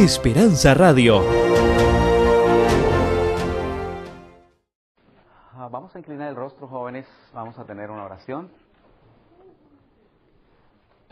[0.00, 1.20] Esperanza Radio.
[5.52, 7.06] Ah, Vamos a inclinar el rostro, jóvenes.
[7.34, 8.50] Vamos a tener una oración.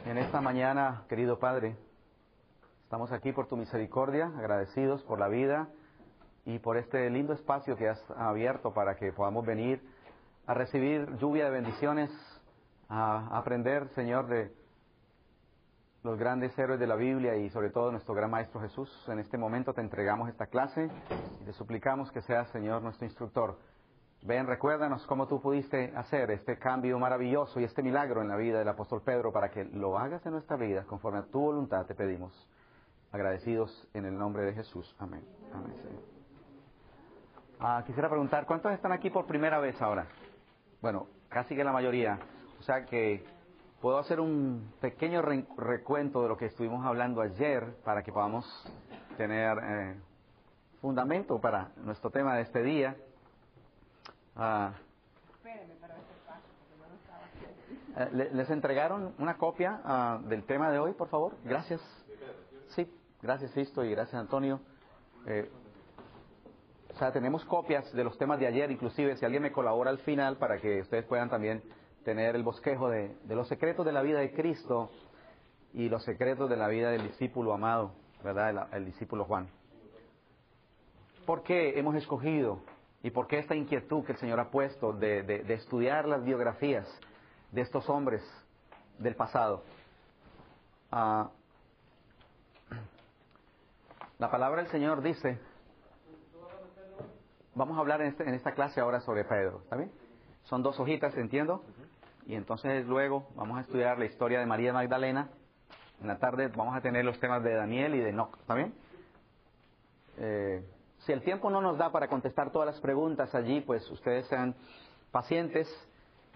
[0.06, 1.76] En esta mañana, querido Padre,
[2.84, 5.68] estamos aquí por tu misericordia, agradecidos por la vida
[6.46, 9.82] y por este lindo espacio que has abierto para que podamos venir
[10.46, 12.10] a recibir lluvia de bendiciones,
[12.88, 14.50] a aprender, Señor, de
[16.02, 18.90] los grandes héroes de la Biblia y sobre todo nuestro gran Maestro Jesús.
[19.08, 20.88] En este momento te entregamos esta clase
[21.40, 23.58] y te suplicamos que seas, Señor, nuestro instructor.
[24.22, 28.58] Ven, recuérdanos cómo tú pudiste hacer este cambio maravilloso y este milagro en la vida
[28.58, 31.94] del apóstol Pedro para que lo hagas en nuestra vida conforme a tu voluntad, te
[31.94, 32.32] pedimos.
[33.12, 34.94] Agradecidos en el nombre de Jesús.
[34.98, 35.24] Amén.
[37.60, 40.06] Ah, quisiera preguntar, ¿cuántos están aquí por primera vez ahora?
[40.80, 42.18] Bueno, casi que la mayoría.
[42.60, 43.24] O sea que
[43.80, 48.44] puedo hacer un pequeño re- recuento de lo que estuvimos hablando ayer para que podamos
[49.16, 50.00] tener eh,
[50.80, 52.96] fundamento para nuestro tema de este día.
[54.36, 54.72] Ah,
[57.96, 61.34] eh, ¿le- ¿Les entregaron una copia ah, del tema de hoy, por favor?
[61.44, 61.80] Gracias.
[62.74, 62.88] Sí,
[63.22, 64.60] gracias Sisto y gracias Antonio.
[65.26, 65.50] Eh,
[66.94, 69.98] o sea, tenemos copias de los temas de ayer, inclusive si alguien me colabora al
[69.98, 71.62] final para que ustedes puedan también
[72.08, 74.90] tener el bosquejo de, de los secretos de la vida de Cristo
[75.74, 77.92] y los secretos de la vida del discípulo amado,
[78.24, 78.48] ¿verdad?
[78.72, 79.46] El, el discípulo Juan.
[81.26, 82.60] ¿Por qué hemos escogido
[83.02, 86.24] y por qué esta inquietud que el Señor ha puesto de, de- de estudiar las
[86.24, 86.88] biografías
[87.52, 88.22] de estos hombres
[88.98, 89.62] del pasado?
[90.90, 91.28] Ah,
[94.18, 95.38] la palabra del Señor dice,
[97.54, 99.92] vamos a hablar en, este- en esta clase ahora sobre Pedro, ¿está bien?
[100.44, 101.62] Son dos hojitas, entiendo,
[102.28, 105.30] y entonces luego vamos a estudiar la historia de María Magdalena.
[106.02, 108.74] En la tarde vamos a tener los temas de Daniel y de Enoch, ¿está bien?
[110.18, 110.62] Eh,
[110.98, 114.54] si el tiempo no nos da para contestar todas las preguntas allí, pues ustedes sean
[115.10, 115.66] pacientes.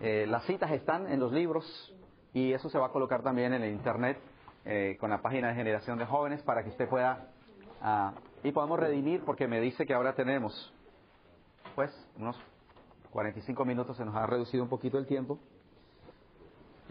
[0.00, 1.94] Eh, las citas están en los libros
[2.32, 4.19] y eso se va a colocar también en el internet
[4.64, 7.28] eh, con la página de Generación de Jóvenes para que usted pueda
[7.82, 10.72] ah, y podamos redimir porque me dice que ahora tenemos
[11.75, 12.41] pues unos
[13.10, 15.38] 45 minutos, se nos ha reducido un poquito el tiempo.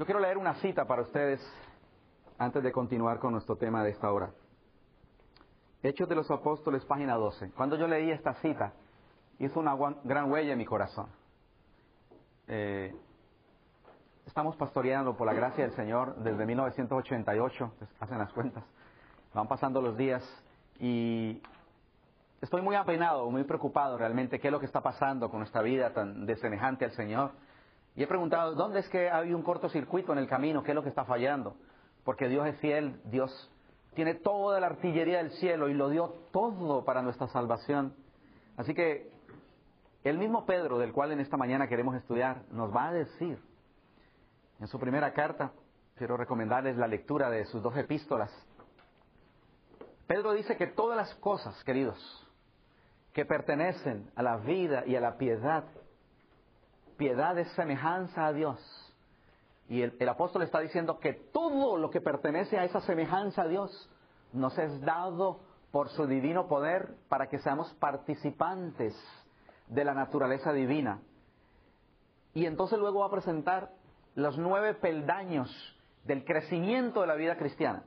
[0.01, 1.39] Yo quiero leer una cita para ustedes
[2.39, 4.31] antes de continuar con nuestro tema de esta hora.
[5.83, 7.51] Hechos de los Apóstoles, página 12.
[7.51, 8.73] Cuando yo leí esta cita,
[9.37, 11.05] hizo una gran huella en mi corazón.
[12.47, 12.95] Eh,
[14.25, 18.63] estamos pastoreando por la gracia del Señor desde 1988, pues, hacen las cuentas.
[19.35, 20.23] Van pasando los días
[20.79, 21.39] y
[22.41, 25.93] estoy muy apenado, muy preocupado realmente qué es lo que está pasando con nuestra vida
[25.93, 27.33] tan desemejante al Señor.
[27.95, 30.63] Y he preguntado, ¿dónde es que hay un cortocircuito en el camino?
[30.63, 31.55] ¿Qué es lo que está fallando?
[32.03, 33.51] Porque Dios es fiel, Dios
[33.93, 37.93] tiene toda la artillería del cielo y lo dio todo para nuestra salvación.
[38.55, 39.11] Así que
[40.03, 43.37] el mismo Pedro, del cual en esta mañana queremos estudiar, nos va a decir
[44.59, 45.51] en su primera carta,
[45.95, 48.31] quiero recomendarles la lectura de sus dos epístolas.
[50.07, 51.97] Pedro dice que todas las cosas, queridos,
[53.13, 55.65] que pertenecen a la vida y a la piedad,
[57.01, 58.59] piedad es semejanza a Dios.
[59.67, 63.47] Y el, el apóstol está diciendo que todo lo que pertenece a esa semejanza a
[63.47, 63.89] Dios
[64.33, 65.39] nos es dado
[65.71, 68.95] por su divino poder para que seamos participantes
[69.67, 70.99] de la naturaleza divina.
[72.35, 73.71] Y entonces luego va a presentar
[74.13, 75.49] los nueve peldaños
[76.03, 77.83] del crecimiento de la vida cristiana.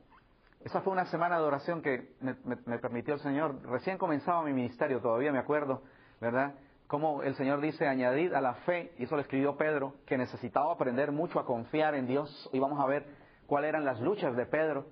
[0.64, 2.34] Esa fue una semana de oración que me,
[2.78, 3.62] permitió el Señor.
[3.64, 5.82] Recién comenzaba mi ministerio, todavía me acuerdo,
[6.20, 6.54] ¿verdad?
[6.94, 10.72] Como el Señor dice, añadid a la fe, y eso lo escribió Pedro, que necesitaba
[10.72, 12.48] aprender mucho a confiar en Dios.
[12.52, 13.04] Y vamos a ver
[13.48, 14.86] cuáles eran las luchas de Pedro.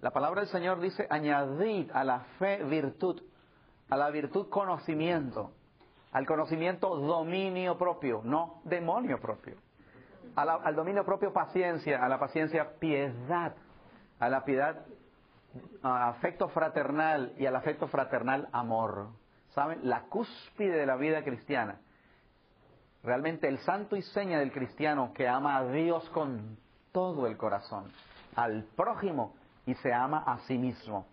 [0.00, 3.22] La palabra del Señor dice, añadid a la fe virtud,
[3.88, 5.52] a la virtud conocimiento,
[6.10, 9.54] al conocimiento dominio propio, no demonio propio.
[10.34, 13.54] Al dominio propio paciencia, a la paciencia piedad,
[14.18, 14.84] a la piedad
[15.80, 19.22] afecto fraternal y al afecto fraternal amor.
[19.54, 19.88] ¿Saben?
[19.88, 21.80] La cúspide de la vida cristiana.
[23.04, 26.58] Realmente el santo y seña del cristiano que ama a Dios con
[26.90, 27.92] todo el corazón,
[28.34, 29.34] al prójimo
[29.66, 31.06] y se ama a sí mismo.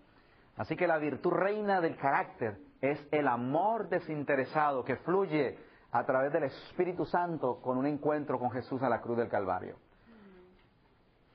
[0.57, 5.57] Así que la virtud reina del carácter es el amor desinteresado que fluye
[5.91, 9.75] a través del Espíritu Santo con un encuentro con Jesús a la cruz del Calvario.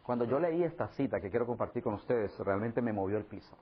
[0.03, 3.57] Cuando yo leí esta cita que quiero compartir con ustedes, realmente me movió el piso.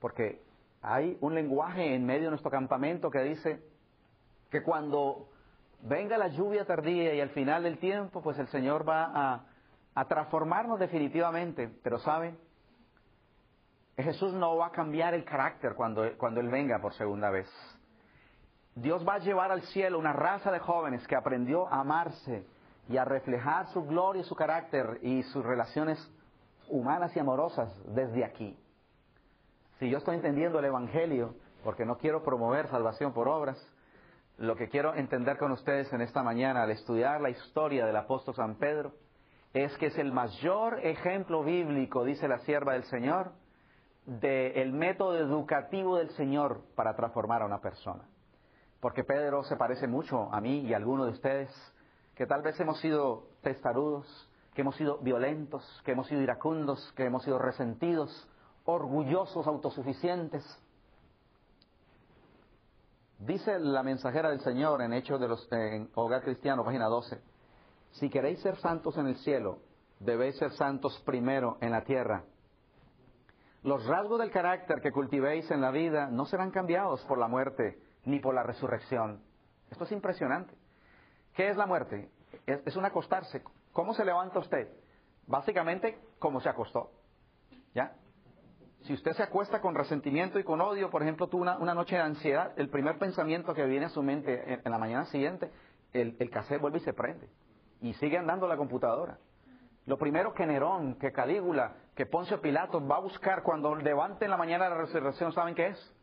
[0.00, 0.47] Porque
[0.82, 3.62] hay un lenguaje en medio de nuestro campamento que dice
[4.50, 5.28] que cuando
[5.82, 9.44] venga la lluvia tardía y al final del tiempo, pues el Señor va a,
[9.94, 11.68] a transformarnos definitivamente.
[11.82, 12.38] Pero ¿saben?
[13.96, 17.48] Jesús no va a cambiar el carácter cuando, cuando Él venga por segunda vez.
[18.76, 22.46] Dios va a llevar al cielo una raza de jóvenes que aprendió a amarse
[22.88, 25.98] y a reflejar su gloria su carácter y sus relaciones
[26.68, 28.56] humanas y amorosas desde aquí.
[29.78, 33.56] Si yo estoy entendiendo el Evangelio, porque no quiero promover salvación por obras,
[34.36, 38.34] lo que quiero entender con ustedes en esta mañana al estudiar la historia del apóstol
[38.34, 38.92] San Pedro
[39.52, 43.32] es que es el mayor ejemplo bíblico, dice la sierva del Señor,
[44.04, 48.02] del método educativo del Señor para transformar a una persona.
[48.80, 51.74] Porque Pedro se parece mucho a mí y a algunos de ustedes,
[52.16, 54.06] que tal vez hemos sido testarudos,
[54.54, 58.28] que hemos sido violentos, que hemos sido iracundos, que hemos sido resentidos,
[58.70, 60.44] orgullosos, autosuficientes.
[63.18, 67.18] Dice la mensajera del Señor en Hechos de los en Hogar Cristiano, página 12.
[67.92, 69.60] Si queréis ser santos en el cielo,
[70.00, 72.24] debéis ser santos primero en la tierra.
[73.62, 77.80] Los rasgos del carácter que cultivéis en la vida no serán cambiados por la muerte
[78.04, 79.22] ni por la resurrección.
[79.70, 80.54] Esto es impresionante.
[81.34, 82.10] ¿Qué es la muerte?
[82.44, 83.42] Es, un acostarse.
[83.72, 84.68] ¿Cómo se levanta usted?
[85.26, 86.90] Básicamente, como se acostó.
[87.74, 87.96] ¿Ya?
[88.88, 92.00] Si usted se acuesta con resentimiento y con odio, por ejemplo, tuvo una, noche de
[92.00, 95.50] ansiedad, el primer pensamiento que viene a su mente en, la mañana siguiente,
[95.92, 97.28] el, el cassette vuelve y se prende.
[97.82, 99.18] Y sigue andando la computadora.
[99.84, 104.30] Lo primero que Nerón, que Calígula, que Poncio Pilato va a buscar cuando levante en
[104.30, 105.94] la mañana la resurrección, ¿saben qué es?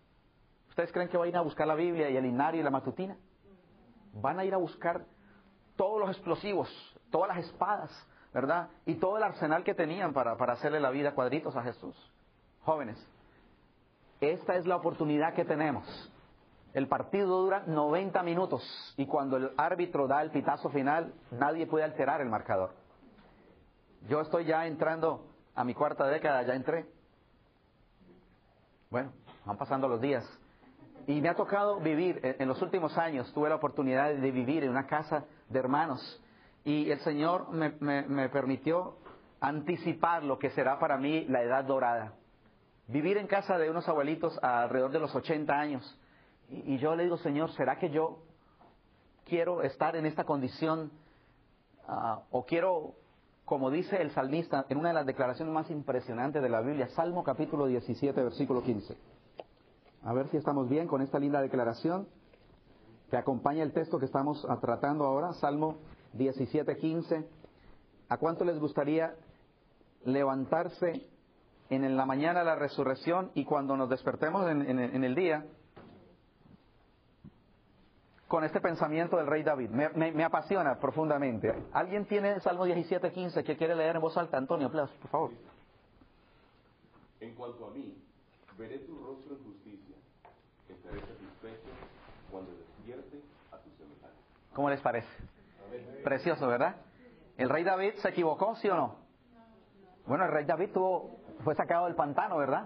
[0.70, 2.70] ¿Ustedes creen que van a ir a buscar la Biblia y el inario y la
[2.70, 3.18] matutina?
[4.14, 5.08] Van a ir a buscar
[5.76, 6.70] todos los explosivos,
[7.10, 7.90] todas las espadas,
[8.32, 8.70] ¿verdad?
[8.86, 12.12] Y todo el arsenal que tenían para, para hacerle la vida cuadritos a Jesús.
[12.66, 12.98] Jóvenes,
[14.20, 15.86] esta es la oportunidad que tenemos.
[16.74, 21.86] El partido dura 90 minutos y cuando el árbitro da el pitazo final, nadie puede
[21.86, 22.74] alterar el marcador.
[24.10, 25.26] Yo estoy ya entrando
[25.56, 26.86] a mi cuarta década, ya entré.
[28.90, 29.14] Bueno,
[29.46, 30.28] van pasando los días.
[31.08, 34.72] Y me ha tocado vivir, en los últimos años tuve la oportunidad de vivir en
[34.72, 36.22] una casa de hermanos
[36.66, 38.98] y el Señor me, permitió
[39.40, 42.14] anticipar lo que será para mí la edad dorada.
[42.88, 46.00] Vivir en casa de unos abuelitos alrededor de los 80 años.
[46.50, 48.20] Y, yo le digo, Señor, ¿será que yo
[49.26, 50.92] quiero estar en esta condición
[51.88, 52.94] ah, o quiero,
[53.44, 57.24] como dice el salmista en una de las declaraciones más impresionantes de la Biblia, Salmo
[57.24, 58.96] capítulo 17, versículo 15?
[60.04, 62.08] A ver si estamos bien con esta linda declaración
[63.10, 65.78] que acompaña el texto que estamos tratando ahora, Salmo
[66.14, 67.26] 17:15.
[68.10, 69.16] ¿A cuánto les gustaría
[70.04, 71.10] levantarse
[71.70, 75.46] en la mañana de la resurrección y cuando nos despertemos en, el día
[78.28, 79.70] con este pensamiento del rey David?
[79.70, 81.54] Me, apasiona profundamente.
[81.74, 84.38] ¿Alguien tiene el Salmo 17:15 que quiere leer en voz alta?
[84.38, 85.32] Antonio, por favor.
[87.20, 87.98] En cuanto a mí,
[88.58, 89.96] veré tu rostro en justicia
[90.70, 91.70] estaré satisfecho
[92.32, 93.22] cuando despierte
[93.52, 94.18] a tu semejante.
[94.54, 95.08] ¿Cómo les parece?
[96.04, 96.76] Precioso, ¿verdad?
[97.38, 98.96] ¿El rey David se equivocó, sí o no?
[100.06, 102.66] Bueno, el rey David tuvo, fue sacado del pantano, ¿verdad?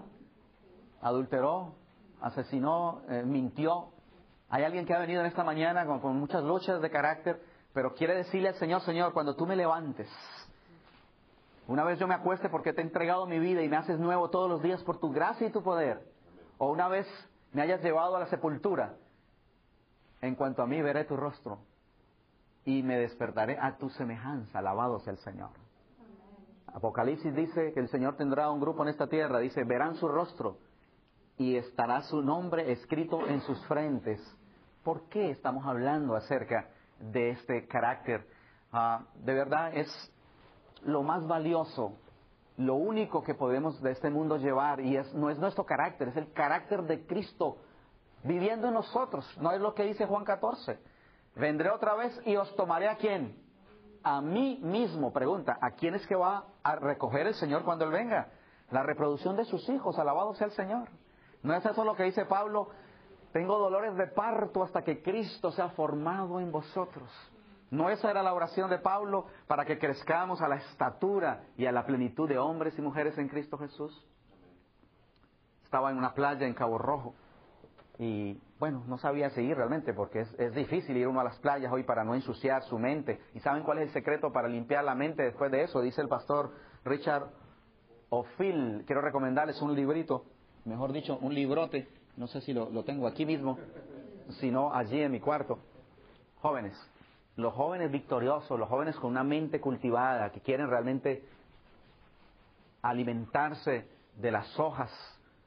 [1.02, 1.74] Adulteró,
[2.22, 3.90] asesinó, eh, mintió.
[4.48, 7.40] Hay alguien que ha venido en esta mañana con, con muchas luchas de carácter,
[7.74, 10.08] pero quiere decirle al Señor, Señor, cuando tú me levantes,
[11.68, 14.30] una vez yo me acueste porque te he entregado mi vida y me haces nuevo
[14.30, 16.02] todos los días por tu gracia y tu poder,
[16.56, 17.06] o una vez
[17.52, 18.94] me hayas llevado a la sepultura,
[20.22, 21.58] en cuanto a mí veré tu rostro
[22.64, 25.50] y me despertaré a tu semejanza, alabado sea el Señor.
[26.74, 30.58] Apocalipsis dice que el Señor tendrá un grupo en esta tierra, dice, verán su rostro
[31.36, 34.20] y estará su nombre escrito en sus frentes.
[34.84, 38.26] ¿Por qué estamos hablando acerca de este carácter?
[38.72, 39.88] Ah, de verdad es
[40.82, 41.98] lo más valioso
[42.60, 46.16] lo único que podemos de este mundo llevar y es, no es nuestro carácter, es
[46.16, 47.56] el carácter de Cristo
[48.22, 49.26] viviendo en nosotros.
[49.40, 50.78] No es lo que dice Juan 14.
[51.36, 53.34] Vendré otra vez y os tomaré a quién?
[54.02, 55.12] A mí mismo.
[55.12, 58.28] Pregunta, ¿a quién es que va a recoger el Señor cuando Él venga?
[58.70, 60.88] La reproducción de sus hijos, alabado sea el Señor.
[61.42, 62.68] ¿No es eso lo que dice Pablo?
[63.32, 67.08] Tengo dolores de parto hasta que Cristo sea formado en vosotros.
[67.70, 71.72] ¿No esa era la oración de Pablo para que crezcamos a la estatura y a
[71.72, 74.04] la plenitud de hombres y mujeres en Cristo Jesús?
[75.62, 77.14] Estaba en una playa en Cabo Rojo
[77.98, 81.82] y bueno, no sabía seguir realmente porque es, difícil ir uno a las playas hoy
[81.82, 83.18] para no ensuciar su mente.
[83.34, 85.80] ¿Y saben cuál es el secreto para limpiar la mente después de eso?
[85.80, 86.52] Dice el pastor
[86.84, 87.30] Richard
[88.10, 88.84] O'Phil.
[88.86, 90.26] Quiero recomendarles un librito,
[90.66, 91.88] mejor dicho, un librote.
[92.18, 93.58] No sé si lo, lo tengo aquí mismo,
[94.40, 95.58] sino allí en mi cuarto.
[96.42, 96.78] Jóvenes,
[97.36, 101.24] los jóvenes victoriosos, los jóvenes con una mente cultivada, que quieren realmente
[102.82, 104.92] alimentarse de las hojas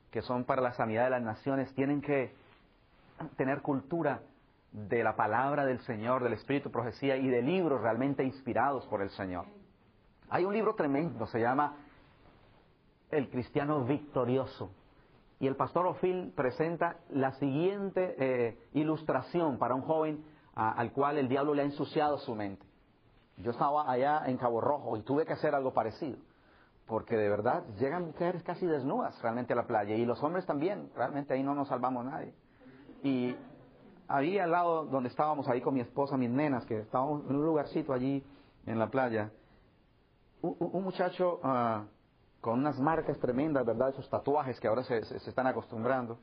[0.09, 2.41] que son para la sanidad de las naciones, tienen que
[3.35, 4.21] tener cultura
[4.71, 9.09] de la palabra del Señor, del Espíritu Profecía y de libros realmente inspirados por el
[9.11, 9.45] Señor.
[10.29, 11.75] Hay un libro tremendo, se llama
[13.11, 14.71] El Cristiano Victorioso.
[15.39, 20.23] Y el pastor Ofil presenta la siguiente eh, ilustración para un joven
[20.55, 22.65] al cual el diablo le ha ensuciado su mente.
[23.37, 26.17] Yo estaba allá en Cabo Rojo y tuve que hacer algo parecido,
[26.85, 30.91] porque de verdad llegan mujeres casi desnudas realmente a la playa y los hombres también,
[30.95, 32.33] realmente ahí no nos salvamos nadie.
[33.03, 33.35] Y
[34.07, 37.45] ahí al lado donde estábamos ahí con mi esposa, mis nenas, que estábamos en un
[37.45, 38.23] lugarcito allí
[38.65, 39.31] en la playa,
[40.41, 41.85] un, muchacho ah,
[42.41, 43.89] con unas marcas tremendas, ¿verdad?
[43.89, 46.17] Esos tatuajes que ahora se, se están acostumbrando.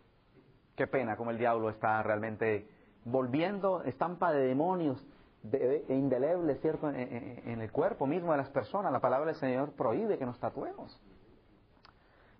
[0.77, 2.69] Qué pena como el diablo está realmente
[3.05, 5.03] volviendo estampa de demonios
[5.43, 8.93] de, e indelebles, ¿cierto?, en, el cuerpo mismo de las personas.
[8.93, 10.99] La palabra del Señor prohíbe que nos tatuemos.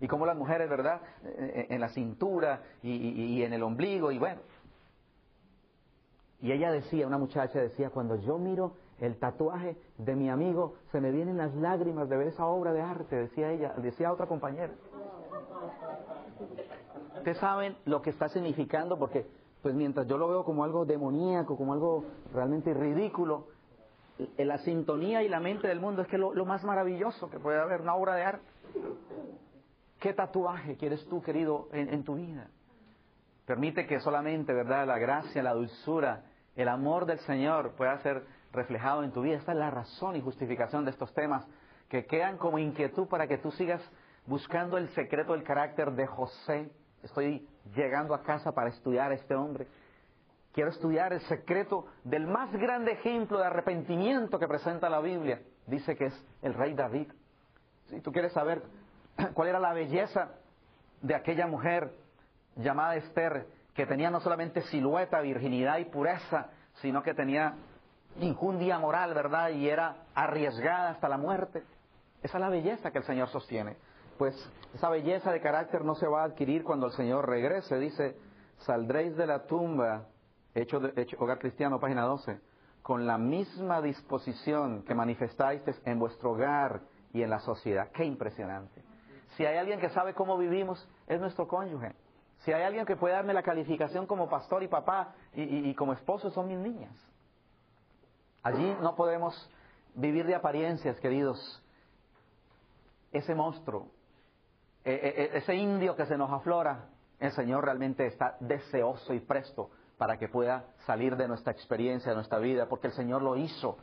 [0.01, 4.41] Y como las mujeres, ¿verdad?, en la cintura y, en el ombligo, y bueno.
[6.41, 10.99] Y ella decía, una muchacha decía, cuando yo miro el tatuaje de mi amigo, se
[10.99, 14.73] me vienen las lágrimas de ver esa obra de arte, decía ella, decía otra compañera.
[17.17, 19.27] Ustedes saben lo que está significando porque
[19.61, 23.45] pues mientras yo lo veo como algo demoníaco, como algo realmente ridículo,
[24.37, 27.59] la sintonía y la mente del mundo es que lo, lo más maravilloso que puede
[27.59, 28.45] haber, una obra de arte.
[30.01, 32.49] ¿Qué tatuaje quieres tú, querido, en, tu vida?
[33.45, 36.23] Permite que solamente, ¿verdad?, la gracia, la dulzura,
[36.57, 39.37] el amor del Señor pueda ser reflejado en tu vida.
[39.37, 41.47] Esta es la razón y justificación de estos temas
[41.87, 43.81] que quedan como inquietud para que tú sigas
[44.25, 46.71] buscando el secreto del carácter de José
[47.03, 49.67] Estoy llegando a casa para estudiar a este hombre.
[50.53, 55.41] Quiero estudiar el secreto del más grande ejemplo de arrepentimiento que presenta la Biblia.
[55.65, 57.07] Dice que es el rey David.
[57.85, 58.61] Si tú quieres saber
[59.33, 60.29] cuál era la belleza
[61.01, 61.91] de aquella mujer
[62.55, 66.49] llamada Esther, que tenía no solamente silueta, virginidad y pureza,
[66.81, 67.55] sino que tenía
[68.19, 69.49] injundia moral, ¿verdad?
[69.49, 71.63] Y era arriesgada hasta la muerte.
[72.21, 73.77] Esa es la belleza que el Señor sostiene
[74.21, 74.35] pues
[74.75, 77.79] esa belleza de carácter no se va a adquirir cuando el Señor regrese.
[77.79, 78.15] Dice,
[78.59, 80.05] saldréis de la tumba,
[80.53, 82.39] hecho, de, Hogar Cristiano, página 12,
[82.83, 87.89] con la misma disposición que manifestáis en vuestro hogar y en la sociedad.
[87.91, 88.83] Qué impresionante.
[89.37, 91.93] Si hay alguien que sabe cómo vivimos, es nuestro cónyuge.
[92.39, 95.93] Si hay alguien que puede darme la calificación como pastor y papá y, y como
[95.93, 96.93] esposo, son mis niñas.
[98.43, 99.49] Allí no podemos
[99.93, 101.63] vivir de apariencias, queridos.
[103.11, 103.87] Ese monstruo
[104.83, 106.85] eh, eh, eh, ese indio que se nos aflora,
[107.19, 109.69] el Señor realmente está deseoso y presto
[109.99, 113.77] para que pueda salir de nuestra experiencia, de nuestra vida, porque el Señor lo hizo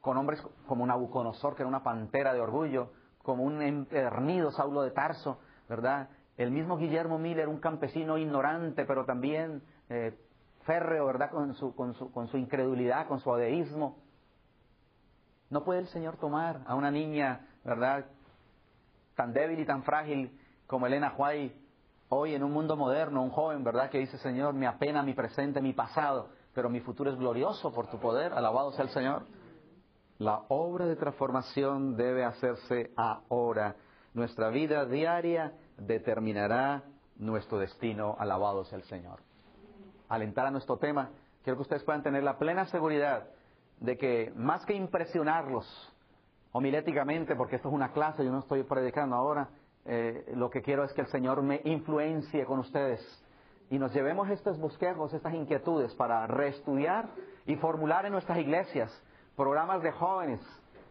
[0.00, 2.92] con hombres como Nabucodonosor, que era una pantera de orgullo,
[3.26, 6.08] como un empernido Saulo de Tarso, ¿verdad?
[6.38, 9.62] El mismo Guillermo Miller, un campesino ignorante, pero también
[10.62, 11.30] férreo, ¿verdad?
[11.30, 13.98] Con su, con, su, con su incredulidad, con su adeísmo.
[15.50, 18.06] No puede el Señor tomar a una niña, ¿verdad?
[19.16, 20.30] tan débil y tan frágil
[20.66, 21.56] como Elena White,
[22.10, 25.60] hoy en un mundo moderno, un joven, ¿verdad?, que dice, Señor, me apena mi presente,
[25.60, 29.22] mi pasado, pero mi futuro es glorioso por tu poder, alabado sea el Señor.
[30.18, 33.76] La obra de transformación debe hacerse ahora.
[34.14, 36.84] Nuestra vida diaria determinará
[37.16, 39.20] nuestro destino, alabado sea el Señor.
[40.08, 41.10] Alentar a nuestro tema,
[41.42, 43.28] quiero que ustedes puedan tener la plena seguridad
[43.80, 45.66] de que más que impresionarlos,
[46.52, 49.50] homiléticamente, porque esto es una clase, yo no estoy predicando ahora,
[49.84, 53.00] eh, lo que quiero es que el Señor me influencie con ustedes
[53.68, 57.10] y nos llevemos estos bosquejos, estas inquietudes para reestudiar
[57.44, 58.90] y formular en nuestras iglesias
[59.36, 60.40] programas de jóvenes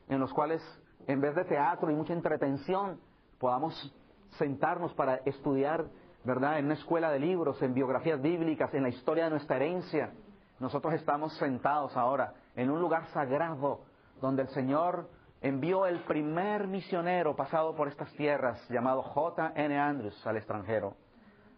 [0.07, 0.61] en los cuales
[1.07, 2.99] en vez de teatro y mucha entretención
[3.39, 3.93] podamos
[4.37, 5.85] sentarnos para estudiar,
[6.23, 6.59] ¿verdad?
[6.59, 10.11] En una escuela de libros, en biografías bíblicas, en la historia de nuestra herencia.
[10.59, 13.81] Nosotros estamos sentados ahora en un lugar sagrado
[14.21, 15.09] donde el Señor
[15.41, 19.53] envió el primer misionero pasado por estas tierras llamado J.
[19.55, 19.77] N.
[19.77, 20.95] Andrews al extranjero.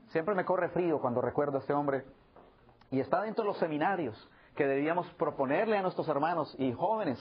[0.08, 2.06] Siempre me corre frío cuando recuerdo a este hombre.
[2.89, 7.18] Y está dentro de los seminarios que debíamos proponerle a nuestros hermanos y jóvenes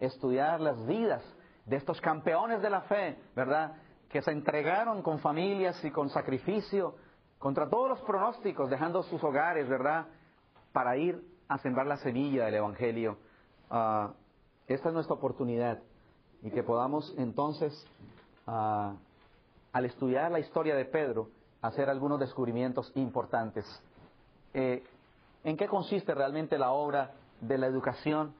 [0.00, 1.22] estudiar las vidas
[1.66, 3.76] de estos campeones de la fe, ¿verdad?
[4.08, 6.96] Que se entregaron con familias y con sacrificio
[7.38, 10.06] contra todos los pronósticos, dejando sus hogares, ¿verdad?
[10.72, 13.18] Para ir a sembrar la semilla del Evangelio.
[13.70, 14.14] Ah,
[14.66, 15.80] esta es nuestra oportunidad
[16.42, 17.86] y que podamos entonces,
[18.46, 18.94] ah,
[19.72, 21.28] al estudiar la historia de Pedro,
[21.60, 23.66] hacer algunos descubrimientos importantes.
[24.54, 24.82] Eh,
[25.44, 28.34] ¿En qué consiste realmente la obra de la educación?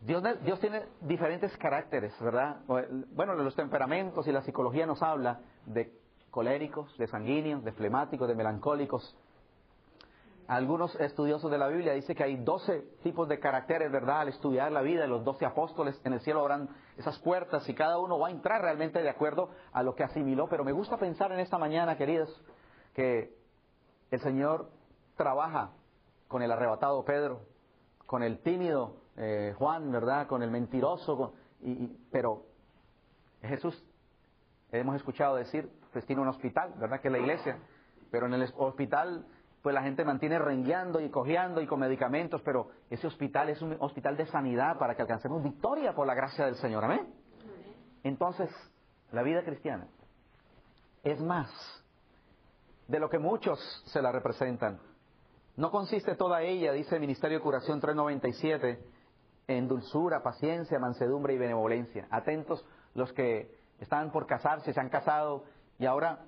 [0.00, 2.60] Dios, Dios, tiene diferentes caracteres, ¿verdad?
[2.66, 5.92] Bueno, los temperamentos y la psicología nos habla de
[6.30, 9.16] coléricos, de sanguíneos, de flemáticos, de melancólicos.
[10.48, 14.22] Algunos estudiosos de la Biblia dicen que hay 12 tipos de caracteres, ¿verdad?
[14.22, 17.74] Al estudiar la vida de los 12 apóstoles, en el cielo habrán esas puertas y
[17.74, 20.48] cada uno va a entrar realmente de acuerdo a lo que asimiló.
[20.48, 22.28] Pero me gusta pensar en esta mañana, queridos,
[22.92, 23.36] que
[24.10, 24.68] el Señor
[25.16, 25.70] trabaja
[26.32, 27.42] con el arrebatado Pedro,
[28.06, 30.26] con el tímido eh, Juan, ¿verdad?
[30.26, 32.46] Con el mentiroso, y, pero
[33.42, 33.84] Jesús,
[34.72, 37.00] hemos escuchado decir, pues tiene un hospital, ¿verdad?
[37.00, 37.58] Que es la iglesia,
[38.10, 39.24] pero en el hospital
[39.62, 43.76] pues la gente mantiene rengueando y cojeando y con medicamentos, pero ese hospital es un
[43.78, 46.84] hospital de sanidad para que alcancemos victoria por la gracia del Señor.
[46.84, 47.14] Amén.
[48.02, 48.50] Entonces,
[49.12, 49.86] la vida cristiana
[51.04, 51.48] es más
[52.88, 54.80] de lo que muchos se la representan.
[55.56, 58.82] No consiste toda ella, dice el Ministerio de Curación 397,
[59.48, 62.06] en dulzura, paciencia, mansedumbre y benevolencia.
[62.10, 65.44] Atentos los que están por casarse, se han casado
[65.78, 66.20] y ahora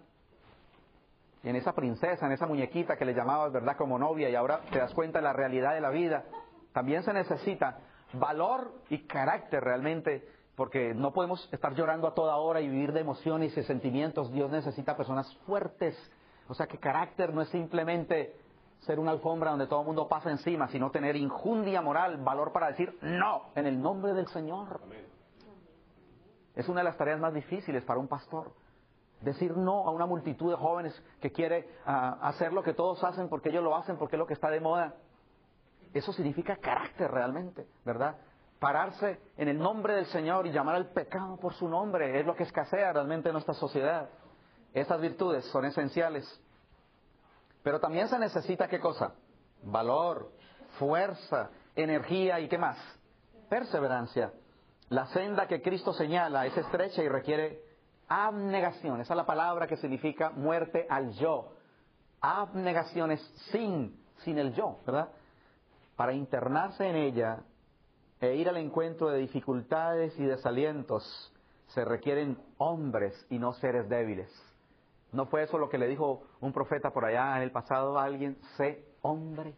[1.42, 4.78] en esa princesa, en esa muñequita que le llamabas, ¿verdad?, como novia y ahora te
[4.78, 6.24] das cuenta de la realidad de la vida.
[6.72, 7.78] También se necesita
[8.14, 13.00] valor y carácter realmente, porque no podemos estar llorando a toda hora y vivir de
[13.00, 14.32] emociones y sentimientos.
[14.32, 15.96] Dios necesita personas fuertes.
[16.48, 18.34] O sea que carácter no es simplemente
[18.84, 22.68] ser una alfombra donde todo el mundo pasa encima, sino tener injundia moral, valor para
[22.68, 24.80] decir no en el nombre del Señor.
[26.54, 28.52] Es una de las tareas más difíciles para un pastor.
[29.20, 33.28] Decir no a una multitud de jóvenes que quiere ah, hacer lo que todos hacen
[33.28, 34.94] porque ellos lo hacen porque es lo que está de moda.
[35.92, 38.16] Eso significa carácter realmente, ¿verdad?
[38.58, 42.34] Pararse en el nombre del Señor y llamar al pecado por su nombre es lo
[42.34, 44.10] que escasea realmente en nuestra sociedad.
[44.72, 46.43] Estas virtudes son esenciales.
[47.64, 49.14] Pero también se necesita qué cosa?
[49.62, 50.30] Valor,
[50.78, 52.76] fuerza, energía y qué más?
[53.48, 54.32] Perseverancia.
[54.90, 57.62] La senda que Cristo señala es estrecha y requiere
[58.06, 59.00] abnegación.
[59.00, 61.54] Esa es la palabra que significa muerte al yo.
[62.20, 65.08] Abnegación es sin, sin el yo, ¿verdad?
[65.96, 67.38] Para internarse en ella
[68.20, 71.32] e ir al encuentro de dificultades y desalientos
[71.68, 74.30] se requieren hombres y no seres débiles.
[75.14, 78.04] ¿No fue eso lo que le dijo un profeta por allá en el pasado a
[78.04, 78.36] alguien?
[78.56, 79.54] Sé hombre.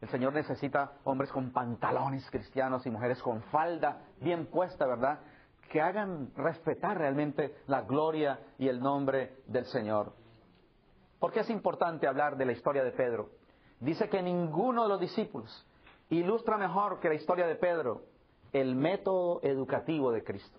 [0.00, 5.20] El Señor necesita hombres con pantalones cristianos y mujeres con falda bien puesta, ¿verdad?
[5.70, 10.12] que hagan respetar realmente la gloria y el nombre del Señor.
[11.18, 13.30] ¿Por qué es importante hablar de la historia de Pedro?
[13.80, 15.66] Dice que ninguno de los discípulos
[16.10, 18.02] ilustra mejor que la historia de Pedro
[18.52, 20.58] el método educativo de Cristo.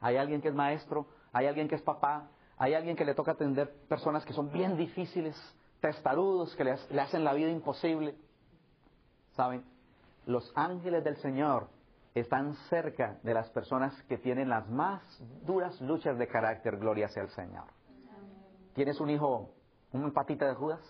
[0.00, 2.28] Hay alguien que es maestro, hay alguien que es papá,
[2.60, 5.34] hay alguien que le toca atender personas que son bien difíciles,
[5.80, 8.14] testarudos, que le, hacen la vida imposible.
[9.32, 9.64] ¿Saben?
[10.26, 11.68] Los ángeles del Señor
[12.14, 15.00] están cerca de las personas que tienen las más
[15.46, 17.64] duras luchas de carácter, gloria sea el Señor.
[18.74, 19.48] ¿Tienes un hijo,
[19.92, 20.82] un patita de Judas?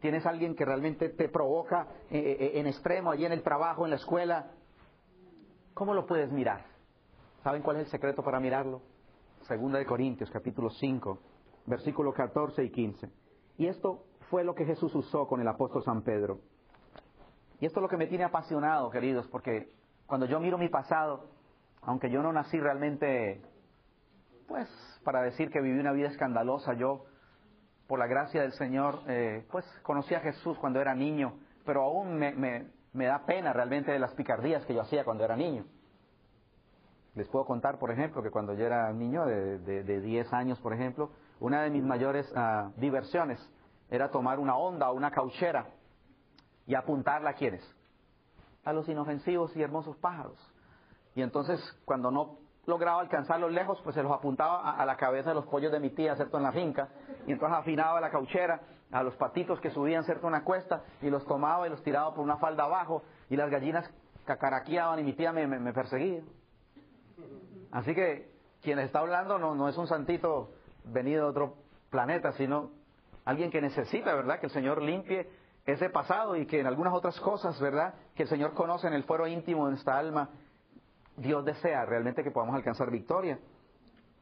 [0.00, 3.86] ¿Tienes alguien que realmente te provoca eh, eh, eh, en extremo, allí en el trabajo,
[3.86, 4.52] en la escuela?
[5.74, 6.64] ¿Cómo lo puedes mirar?
[7.42, 8.82] ¿Saben cuál es el secreto para mirarlo?
[9.46, 11.18] Segunda de Corintios, capítulo 5,
[11.66, 13.08] versículos 14 y 15.
[13.58, 16.40] Y esto fue lo que Jesús usó con el apóstol San Pedro.
[17.60, 19.70] Y esto es lo que me tiene apasionado, queridos, porque
[20.06, 21.28] cuando yo miro mi pasado,
[21.82, 23.40] aunque yo no nací realmente,
[24.48, 24.68] pues,
[25.04, 27.04] para decir que viví una vida escandalosa, yo,
[27.86, 32.16] por la gracia del Señor, eh, pues, conocí a Jesús cuando era niño, pero aún
[32.16, 35.66] me, da pena realmente de las picardías que yo hacía cuando era niño.
[37.16, 40.72] Les puedo contar, por ejemplo, que cuando yo era niño de, de, 10 años, por
[40.72, 43.40] ejemplo, una de mis mayores ah, diversiones
[43.90, 45.66] era tomar una onda o una cauchera
[46.66, 47.76] y apuntarla a quienes?
[48.66, 50.36] a los inofensivos y hermosos pájaros.
[51.14, 55.36] Y entonces, cuando no lograba alcanzarlos lejos, pues se los apuntaba a, la cabeza de
[55.36, 56.36] los pollos de mi tía, ¿cierto?
[56.36, 56.88] En la finca.
[57.26, 60.26] Y entonces afinaba la cauchera a los patitos que subían, ¿cierto?
[60.26, 63.04] Una cuesta y los tomaba y los tiraba por una falda abajo.
[63.30, 63.88] Y las gallinas
[64.24, 66.22] cacaraqueaban y mi tía me, me, perseguía.
[67.70, 68.30] Así que
[68.62, 70.50] quien está hablando no, no es un santito
[70.84, 71.54] venido de otro
[71.90, 72.70] planeta, sino
[73.24, 74.40] alguien que necesita, ¿verdad?
[74.40, 75.28] Que el Señor limpie
[75.66, 77.94] ese pasado y que en algunas otras cosas, ¿verdad?
[78.14, 80.30] Que el Señor conoce en el fuero íntimo de nuestra alma,
[81.16, 83.38] Dios desea realmente que podamos alcanzar victoria.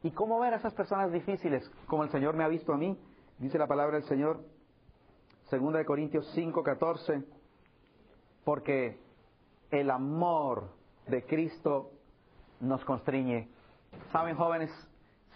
[0.01, 2.97] ¿Y cómo ver a esas personas difíciles como el Señor me ha visto a mí?
[3.37, 4.39] Dice la palabra del Señor,
[5.49, 7.23] segunda de Corintios 5, 14,
[8.43, 8.99] porque
[9.71, 10.69] el amor
[11.07, 11.91] de Cristo
[12.59, 13.49] nos constriñe.
[14.11, 14.71] Saben, jóvenes,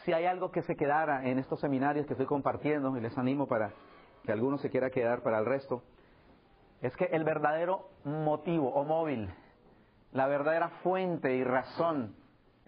[0.03, 3.47] si hay algo que se quedara en estos seminarios que estoy compartiendo, y les animo
[3.47, 3.71] para
[4.23, 5.83] que alguno se quiera quedar para el resto,
[6.81, 9.29] es que el verdadero motivo o móvil,
[10.11, 12.15] la verdadera fuente y razón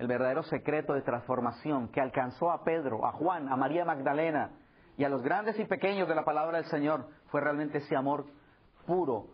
[0.02, 4.50] el verdadero secreto de transformación que alcanzó a Pedro, a Juan, a María Magdalena
[4.98, 8.26] y a los grandes y pequeños de la palabra del Señor fue realmente ese amor
[8.88, 9.28] puro,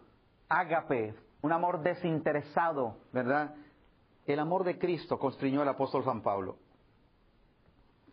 [0.49, 3.55] ágape, un amor desinteresado, ¿verdad?
[4.27, 6.57] El amor de Cristo constriñó el apóstol San Pablo.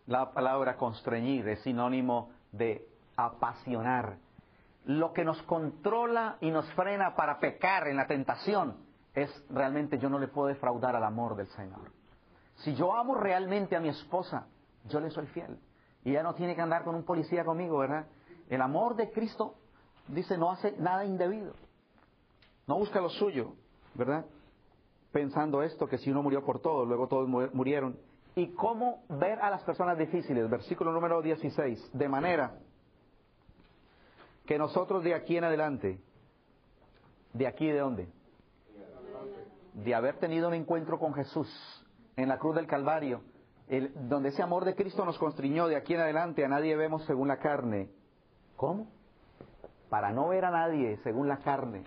[0.07, 4.17] La palabra constreñir es sinónimo de apasionar.
[4.85, 8.77] Lo que nos controla y nos frena para pecar en la tentación
[9.13, 11.91] es realmente yo no le puedo defraudar al amor del Señor.
[12.59, 14.47] Si yo amo realmente a mi esposa,
[14.85, 15.59] yo le soy fiel.
[16.05, 18.05] Y ella no tiene que andar con un policía conmigo, ¿verdad?
[18.47, 19.55] El amor de Cristo,
[20.07, 21.55] dice, no hace nada indebido.
[22.67, 23.53] No busca lo suyo,
[23.95, 24.25] ¿verdad?
[25.15, 27.97] Pensando esto, que si uno murió por todos, luego todos murieron.
[28.35, 30.49] ¿Y cómo ver a las personas difíciles?
[30.49, 31.91] Versículo número 16.
[31.93, 32.57] De manera
[34.45, 36.01] que nosotros de aquí en adelante,
[37.31, 38.09] ¿de aquí de dónde?
[39.75, 41.47] De haber tenido un encuentro con Jesús
[42.17, 43.21] en la cruz del Calvario,
[43.69, 47.05] el, donde ese amor de Cristo nos constriñó, de aquí en adelante a nadie vemos
[47.05, 47.89] según la carne.
[48.57, 48.89] ¿Cómo?
[49.87, 51.85] Para no ver a nadie según la carne,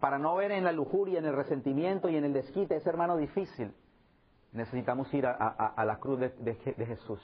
[0.00, 3.16] para no ver en la lujuria, en el resentimiento y en el desquite ese hermano
[3.16, 3.74] difícil,
[4.52, 6.54] necesitamos ir a, la cruz de,
[6.86, 7.20] Jesús.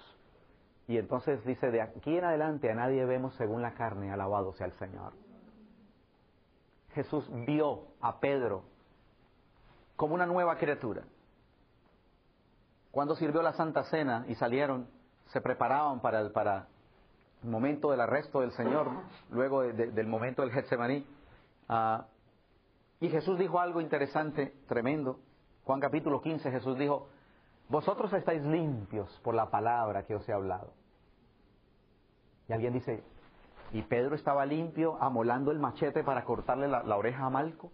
[0.86, 4.66] Y entonces dice, de aquí en adelante a nadie vemos según la carne, alabado sea
[4.66, 5.12] el Señor.
[6.94, 8.64] Jesús vio a Pedro
[9.96, 11.02] como una nueva criatura.
[12.90, 14.88] Cuando sirvió la Santa Cena y salieron,
[15.26, 16.32] se preparaban para el,
[17.42, 18.88] momento del arresto del Señor,
[19.30, 21.06] luego del momento del Getsemaní.
[21.68, 22.06] Ah,
[23.04, 25.20] y Jesús dijo algo interesante, tremendo.
[25.64, 27.08] Juan capítulo 15, Jesús dijo,
[27.68, 30.72] vosotros estáis limpios por la palabra que os he hablado.
[32.48, 33.04] Y alguien dice,
[33.72, 37.70] ¿y Pedro estaba limpio amolando el machete para cortarle la, oreja a Malco?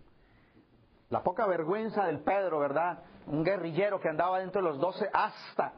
[1.10, 3.04] La poca vergüenza del Pedro, ¿verdad?
[3.28, 5.74] Un guerrillero que andaba dentro de los doce hasta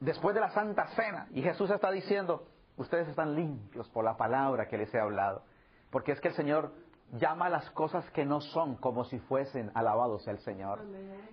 [0.00, 1.28] después de la Santa Cena.
[1.32, 2.46] Y Jesús está diciendo,
[2.78, 5.42] ustedes están limpios por la palabra que les he hablado.
[5.90, 6.72] Porque es que el Señor
[7.12, 10.80] llama las cosas que no son como si fuesen alabados el Señor.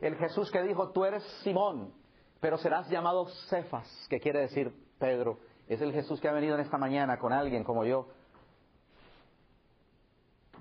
[0.01, 1.93] El Jesús que dijo, tú eres Simón,
[2.39, 5.39] pero serás llamado Cefas, que quiere decir Pedro.
[5.67, 8.07] Es el Jesús que ha venido en esta mañana con alguien como yo.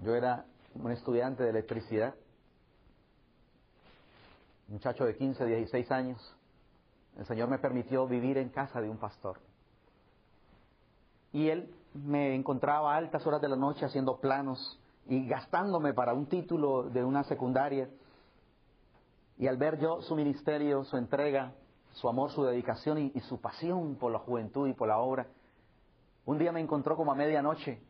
[0.02, 0.44] Yo era
[0.74, 2.14] un estudiante de electricidad,
[4.68, 6.36] muchacho de 15, 16 años.
[7.18, 9.38] El Señor me permitió vivir en casa de un pastor.
[11.32, 16.14] Y él me encontraba a altas horas de la noche haciendo planos y gastándome para
[16.14, 17.88] un título de una secundaria.
[19.38, 21.52] Y al ver yo su ministerio, su entrega,
[21.92, 25.26] su amor, su dedicación y, su pasión por la juventud y por la obra.
[26.24, 27.82] Un día me encontró como a medianoche.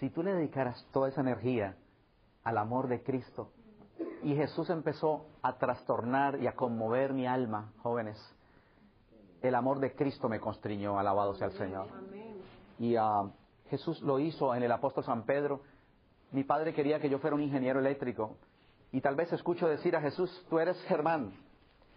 [0.00, 1.76] Si tú le dedicaras toda esa energía
[2.44, 3.50] al amor de Cristo,
[4.22, 8.18] y Jesús empezó a trastornar y a conmover mi alma, jóvenes,
[9.42, 11.86] el amor de Cristo me constriñó, alabado sea el Señor.
[12.78, 13.30] Y uh,
[13.70, 15.62] Jesús lo hizo en el apóstol San Pedro.
[16.32, 18.36] Mi padre quería que yo fuera un ingeniero eléctrico.
[18.92, 21.32] Y tal vez escucho decir a Jesús, tú eres Germán,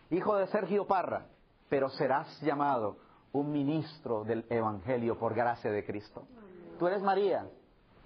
[0.09, 1.27] hijo de Sergio Parra,
[1.69, 2.97] pero serás llamado
[3.31, 6.27] un ministro del Evangelio por gracia de Cristo.
[6.79, 7.45] Tú eres María,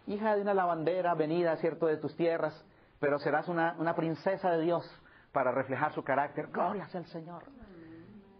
[0.05, 2.53] hija de una lavandera venida, cierto, de tus tierras,
[2.99, 4.85] pero serás una, princesa de Dios
[5.31, 6.47] para reflejar su carácter.
[6.47, 7.43] Gloria sea el Señor.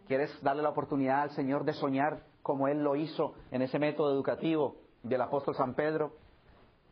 [0.08, 4.12] ¿Quieres darle la oportunidad al Señor de soñar como Él lo hizo en ese método
[4.12, 6.14] educativo del apóstol San Pedro?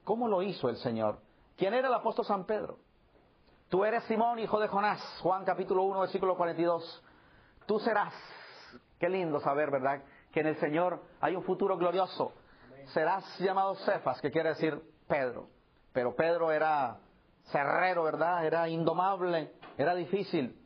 [0.04, 1.20] ¿Cómo lo hizo el Señor?
[1.58, 2.78] ¿Quién era el apóstol San Pedro?
[3.70, 7.04] Tú eres Simón, hijo de Jonás, Juan capítulo 1, versículo 42.
[7.66, 8.14] Tú serás,
[9.00, 10.02] qué lindo saber, ¿verdad?
[10.32, 12.34] Que en el Señor hay un futuro glorioso.
[12.94, 15.48] Serás llamado Cefas, que quiere decir Pedro.
[15.94, 16.98] Pero Pedro era
[17.46, 18.46] cerrero, ¿verdad?
[18.46, 20.58] Era indomable, era difícil.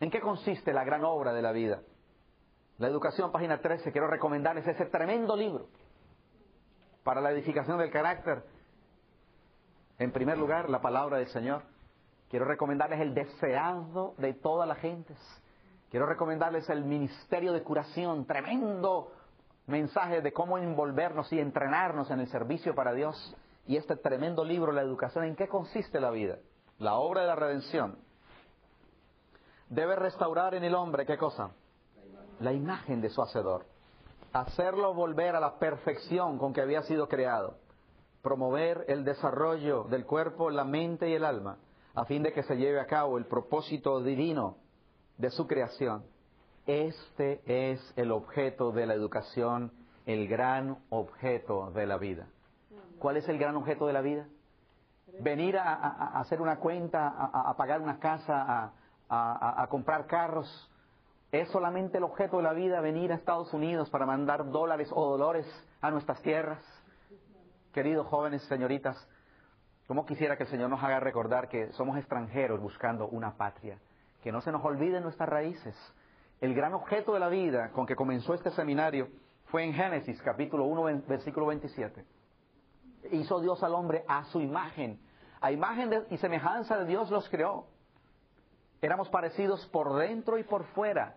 [0.00, 1.82] ¿En qué consiste la gran obra de la vida?
[2.78, 5.68] La educación, página 13, quiero recomendarles ese tremendo libro
[7.04, 8.44] para la edificación del carácter.
[9.98, 11.62] En primer lugar, la palabra del Señor.
[12.30, 15.18] Quiero recomendarles el deseado de todas las gentes.
[15.90, 19.12] Quiero recomendarles el ministerio de curación, tremendo
[19.66, 23.36] mensaje de cómo envolvernos y entrenarnos en el servicio para Dios.
[23.66, 26.38] Y este tremendo libro, La educación, ¿en qué consiste la vida?
[26.78, 27.98] La obra de la redención.
[29.68, 31.50] Debe restaurar en el hombre, ¿qué cosa?
[32.40, 33.66] La imagen de su hacedor.
[34.32, 37.56] Hacerlo volver a la perfección con que había sido creado.
[38.22, 41.58] Promover el desarrollo del cuerpo, la mente y el alma
[41.94, 44.56] a fin de que se lleve a cabo el propósito divino
[45.18, 46.04] de su creación.
[46.66, 49.72] Este es el objeto de la educación,
[50.06, 52.28] el gran objeto de la vida.
[52.98, 54.26] ¿Cuál es el gran objeto de la vida?
[55.20, 58.72] Venir a, hacer una cuenta, a, pagar una casa,
[59.08, 60.70] a, comprar carros.
[61.32, 65.12] ¿Es solamente el objeto de la vida venir a Estados Unidos para mandar dólares o
[65.12, 65.46] dolores
[65.80, 66.62] a nuestras tierras?
[67.72, 69.08] Queridos jóvenes, señoritas,
[69.86, 73.78] ¿cómo quisiera que el Señor nos haga recordar que somos extranjeros buscando una patria?
[74.22, 75.74] Que no se nos olviden nuestras raíces.
[76.42, 79.08] El gran objeto de la vida con que comenzó este seminario
[79.46, 82.04] fue en Génesis capítulo 1, versículo 27.
[83.12, 85.00] Hizo Dios al hombre a su imagen.
[85.40, 87.68] A imagen y semejanza de Dios los creó.
[88.82, 91.16] Éramos parecidos por dentro y por fuera,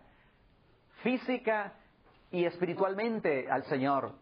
[1.06, 1.72] física
[2.32, 4.14] y espiritualmente al Señor.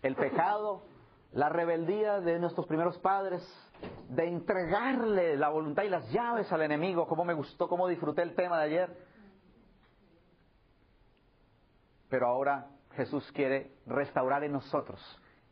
[0.00, 0.82] El pecado,
[1.32, 3.42] la rebeldía de nuestros primeros padres,
[4.08, 8.34] de entregarle la voluntad y las llaves al enemigo, como me gustó, como disfruté el
[8.34, 8.96] tema de ayer.
[12.08, 12.66] Pero ahora
[12.96, 14.98] Jesús quiere restaurar en nosotros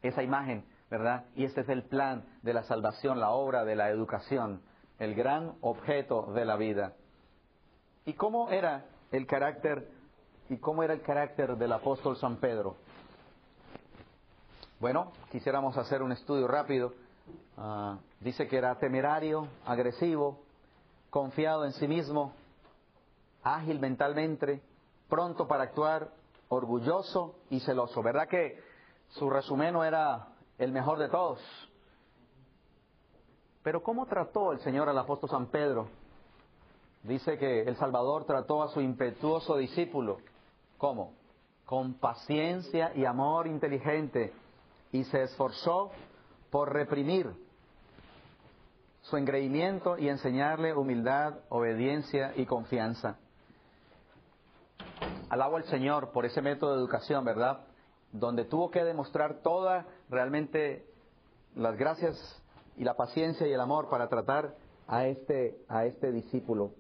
[0.01, 1.27] esa imagen, ¿verdad?
[1.35, 4.63] Y este es el plan de la salvación, la obra de la educación,
[4.99, 6.95] el gran objeto de la vida.
[8.07, 10.00] ¿Y cómo era el carácter
[10.51, 12.75] y cómo era el carácter del apóstol San Pedro?
[14.81, 16.93] Bueno, quisiéramos hacer un estudio rápido.
[17.57, 20.41] Ah, dice que era temerario, agresivo,
[21.09, 22.33] confiado en sí mismo,
[23.45, 24.61] ágil mentalmente,
[25.09, 26.11] pronto para actuar,
[26.49, 28.03] orgulloso y celoso.
[28.03, 28.61] ¿Verdad que
[29.11, 31.41] su resumen no era el mejor de todos?
[33.63, 35.89] Pero ¿cómo trató el Señor al apóstol San Pedro?
[37.05, 40.19] Dice que el Salvador trató a su impetuoso discípulo.
[40.81, 41.13] ¿Cómo?
[41.67, 44.33] Con paciencia y amor inteligente
[44.93, 45.91] y se esforzó
[46.51, 47.31] por reprimir
[49.03, 53.19] su engreimiento y enseñarle humildad, obediencia y confianza.
[55.29, 57.61] Alabo al Señor por ese método de educación, ¿verdad?
[58.13, 60.87] Donde tuvo que demostrar toda realmente
[61.57, 62.43] las gracias
[62.79, 64.55] y la paciencia y el amor para tratar
[64.89, 66.73] a este, a este discípulo.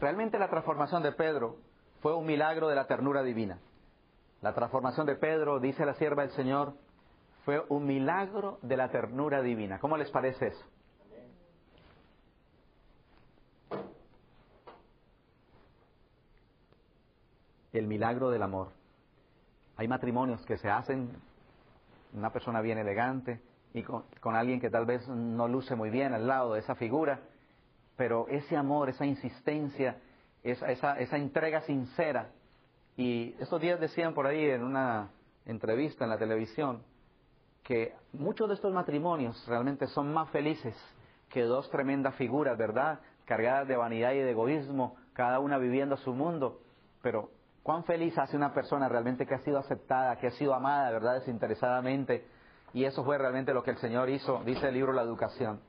[0.00, 1.56] Realmente la transformación de Pedro
[2.00, 3.58] fue un milagro de la ternura divina.
[4.40, 6.74] La transformación de Pedro, dice la sierva del Señor,
[7.44, 9.80] fue un milagro de la ternura divina.
[9.80, 10.64] ¿Cómo les parece eso?
[17.72, 18.68] El milagro del amor.
[19.76, 21.10] Hay matrimonios que se hacen,
[22.12, 23.40] una persona bien elegante
[23.74, 27.20] y con, alguien que tal vez no luce muy bien al lado de esa figura,
[27.98, 29.98] pero ese amor, esa insistencia,
[30.44, 32.30] esa, esa, esa entrega sincera
[32.96, 35.10] y estos días decían por ahí en una
[35.46, 36.84] entrevista en la televisión
[37.64, 40.76] que muchos de estos matrimonios realmente son más felices
[41.28, 43.00] que dos tremendas figuras, ¿verdad?
[43.24, 46.60] Cargadas de vanidad y de egoísmo, cada una viviendo su mundo.
[47.02, 47.30] Pero
[47.64, 51.14] cuán feliz hace una persona realmente que ha sido aceptada, que ha sido amada, ¿verdad?
[51.14, 52.24] Desinteresadamente.
[52.72, 55.60] Y eso fue realmente lo que el Señor hizo, dice el libro La Educación.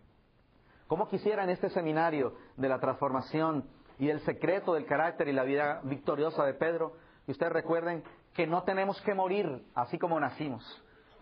[0.90, 3.64] ¿Cómo quisiera en este seminario de la transformación
[4.00, 6.94] y del secreto del carácter y la vida victoriosa de Pedro,
[7.28, 10.66] y ustedes recuerden que no tenemos que morir así como nacimos.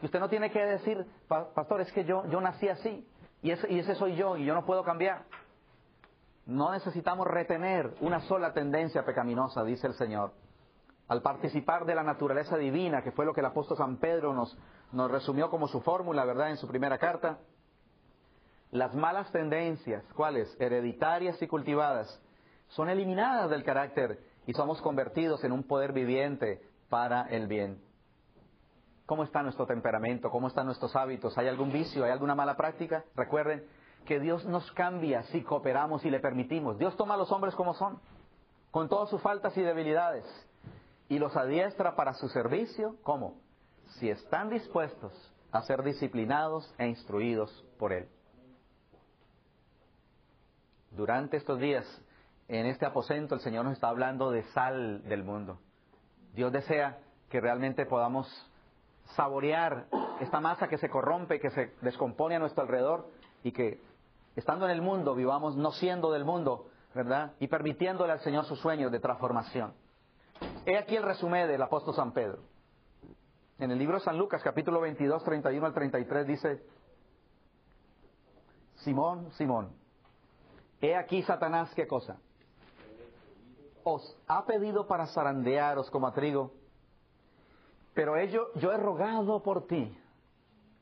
[0.01, 3.05] Y usted no tiene que decir, pastor, es que yo, yo nací así
[3.41, 5.25] y ese, y ese soy yo y yo no puedo cambiar.
[6.45, 10.31] No necesitamos retener una sola tendencia pecaminosa, dice el Señor.
[11.09, 14.57] Al participar de la naturaleza divina, que fue lo que el apóstol San Pedro nos,
[14.93, 17.39] nos resumió como su fórmula, ¿verdad?, en su primera carta,
[18.71, 20.55] las malas tendencias, ¿cuáles?
[20.59, 22.21] Hereditarias y cultivadas,
[22.69, 27.81] son eliminadas del carácter y somos convertidos en un poder viviente para el bien.
[29.05, 30.29] ¿Cómo está nuestro temperamento?
[30.29, 31.37] ¿Cómo están nuestros hábitos?
[31.37, 32.03] ¿Hay algún vicio?
[32.03, 33.05] ¿Hay alguna mala práctica?
[33.15, 33.65] Recuerden
[34.05, 36.77] que Dios nos cambia si cooperamos y le permitimos.
[36.77, 37.99] Dios toma a los hombres como son,
[38.71, 40.25] con todas sus faltas y debilidades,
[41.07, 42.97] y los adiestra para su servicio.
[43.03, 43.35] ¿Cómo?
[43.99, 45.13] Si están dispuestos
[45.53, 48.09] a ser disciplinados e instruidos por Él.
[50.91, 51.85] Durante estos días
[52.47, 55.59] en este aposento el Señor nos está hablando de sal del mundo.
[56.33, 58.27] Dios desea que realmente podamos
[59.15, 59.87] saborear
[60.19, 63.09] esta masa que se corrompe, que se descompone a nuestro alrededor
[63.43, 63.81] y que
[64.35, 67.33] estando en el mundo vivamos no siendo del mundo, ¿verdad?
[67.39, 69.73] Y permitiéndole al Señor sus sueños de transformación.
[70.65, 72.39] He aquí el resumen del apóstol San Pedro.
[73.59, 76.63] En el libro de San Lucas, capítulo 22, 31 al 33, dice,
[78.75, 79.71] Simón, Simón,
[80.81, 82.19] he aquí Satanás, ¿qué cosa?
[83.89, 86.51] os ha pedido para zarandearos como a trigo,
[87.93, 89.97] pero ello, yo he rogado por ti.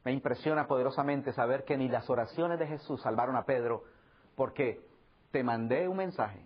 [0.03, 3.83] Me impresiona poderosamente saber que ni las oraciones de Jesús salvaron a Pedro,
[4.35, 4.81] porque
[5.31, 6.43] te mandé un mensaje,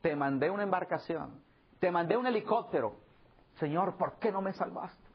[0.00, 1.42] te mandé una embarcación,
[1.80, 2.94] te mandé un helicóptero.
[3.58, 5.08] Señor, ¿por qué no me salvaste?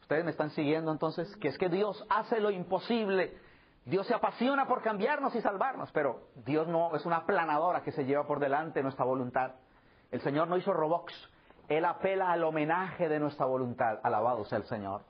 [0.00, 3.36] Ustedes me están siguiendo entonces, que es que Dios hace lo imposible.
[3.90, 8.04] Dios se apasiona por cambiarnos y salvarnos, pero Dios no es una planadora que se
[8.04, 9.56] lleva por delante nuestra voluntad.
[10.12, 11.12] El Señor no hizo robots.
[11.68, 13.98] Él apela al homenaje de nuestra voluntad.
[14.04, 15.02] Alabado sea el Señor.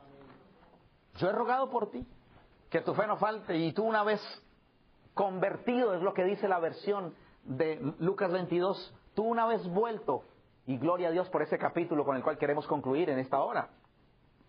[1.17, 2.09] Yo he rogado por ti,
[2.71, 4.21] que tu fe no falte, y tú una vez
[5.13, 7.15] convertido, es lo que dice la versión
[7.45, 10.25] de Lucas 22, tú una vez vuelto,
[10.67, 13.69] y gloria a Dios por ese capítulo con el cual queremos concluir en esta hora,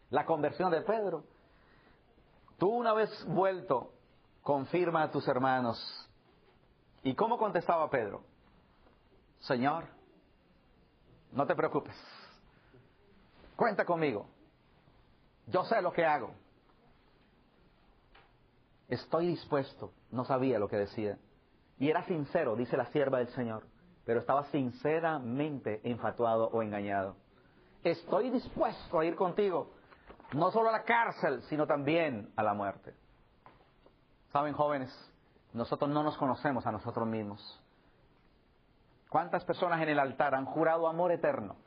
[0.10, 1.26] la conversión de Pedro,
[2.58, 3.92] tú una vez vuelto,
[4.42, 5.78] confirma a tus hermanos.
[7.04, 8.24] ¿Y cómo contestaba Pedro?
[9.40, 9.86] Señor,
[11.32, 11.96] no te preocupes,
[13.56, 14.28] cuenta conmigo,
[15.48, 16.32] yo sé lo que hago,
[18.88, 21.18] estoy dispuesto, no sabía lo que decía.
[21.80, 23.64] Y era sincero, dice la sierva del Señor,
[24.06, 27.16] pero estaba sinceramente infatuado o engañado.
[27.84, 29.72] Estoy dispuesto a ir contigo,
[30.34, 32.94] no solo a la cárcel, sino también a la muerte.
[34.32, 34.90] Saben, jóvenes,
[35.54, 37.62] nosotros no nos conocemos a nosotros mismos.
[39.10, 41.58] ¿Cuántas personas en el altar han jurado amor eterno?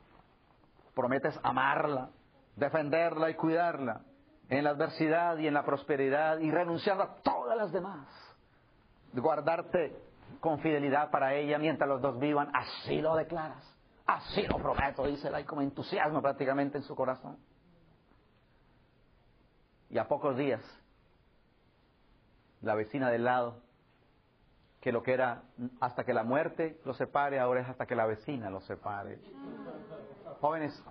[0.95, 2.09] Prometes amarla,
[2.57, 4.01] defenderla y cuidarla
[4.49, 8.09] en la adversidad y en la prosperidad y renunciando a todas las demás.
[9.13, 9.95] Guardarte
[10.41, 13.71] con fidelidad para ella mientras los dos vivan, así lo declaras.
[14.07, 17.39] Así lo prometo, dice él, hay como entusiasmo prácticamente en su corazón.
[19.91, 20.63] Y a pocos días,
[22.65, 23.63] la vecina del lado,
[24.81, 25.43] que lo que era
[25.81, 29.19] hasta que la muerte lo separe, ahora es hasta que la vecina lo separe.
[30.41, 30.83] Jóvenes,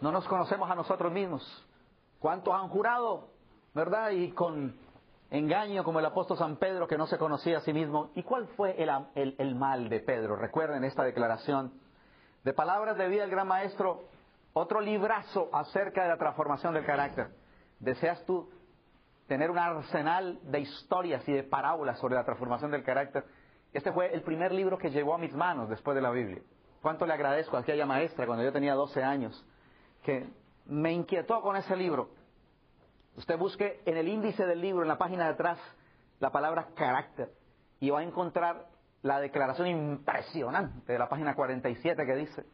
[0.00, 1.66] no nos conocemos a nosotros mismos.
[2.18, 3.28] ¿Cuántos han jurado,
[3.74, 4.10] verdad?
[4.10, 4.76] Y con
[5.30, 8.10] engaño como el apóstol San Pedro que no se conocía a sí mismo.
[8.14, 8.76] ¿Y cuál fue
[9.16, 10.36] el, mal de Pedro?
[10.36, 11.72] Recuerden esta declaración.
[12.44, 14.04] De palabras de vida del gran maestro,
[14.52, 17.28] otro librazo acerca de la transformación del carácter.
[17.80, 18.50] ¿Deseas tú
[19.28, 23.24] tener un arsenal de historias y de parábolas sobre la transformación del carácter?
[23.72, 26.42] Este fue el primer libro que llegó a mis manos después de la Biblia.
[26.82, 29.46] ¿Cuánto le agradezco a aquella maestra cuando yo tenía 12 años
[30.02, 30.26] que
[30.68, 32.10] me inquietó con ese libro.
[33.16, 35.58] Usted busque en el índice del libro, en la página de atrás,
[36.20, 37.32] la palabra carácter
[37.80, 38.66] y va a encontrar
[39.02, 42.44] la declaración impresionante de la página 47 que dice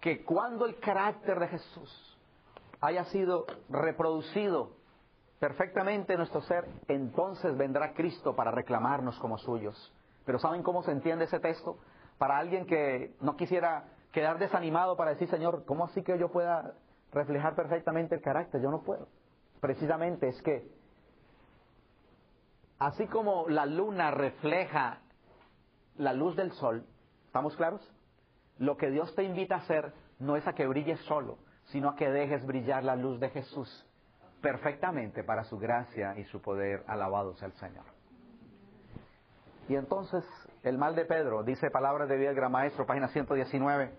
[0.00, 2.18] que cuando el carácter de Jesús
[2.80, 4.76] haya sido reproducido
[5.38, 9.92] perfectamente en nuestro ser, entonces vendrá Cristo para reclamarnos como suyos.
[10.24, 11.78] Pero ¿saben cómo se entiende ese texto?
[12.18, 16.74] Para alguien que no quisiera quedar desanimado para decir, Señor, ¿cómo así que yo pueda
[17.12, 18.60] reflejar perfectamente el carácter?
[18.60, 19.06] Yo no puedo.
[19.60, 20.68] Precisamente es que,
[22.78, 24.98] así como la luna refleja
[25.96, 26.84] la luz del sol,
[27.26, 27.80] ¿estamos claros?
[28.58, 31.96] Lo que Dios te invita a hacer no es a que brilles solo, sino a
[31.96, 33.87] que dejes brillar la luz de Jesús
[34.40, 36.84] perfectamente para su gracia y su poder.
[36.86, 37.84] Alabado sea el Señor.
[39.68, 40.24] Y entonces
[40.62, 43.92] el mal de Pedro, dice palabras de vida del gran maestro, página 119.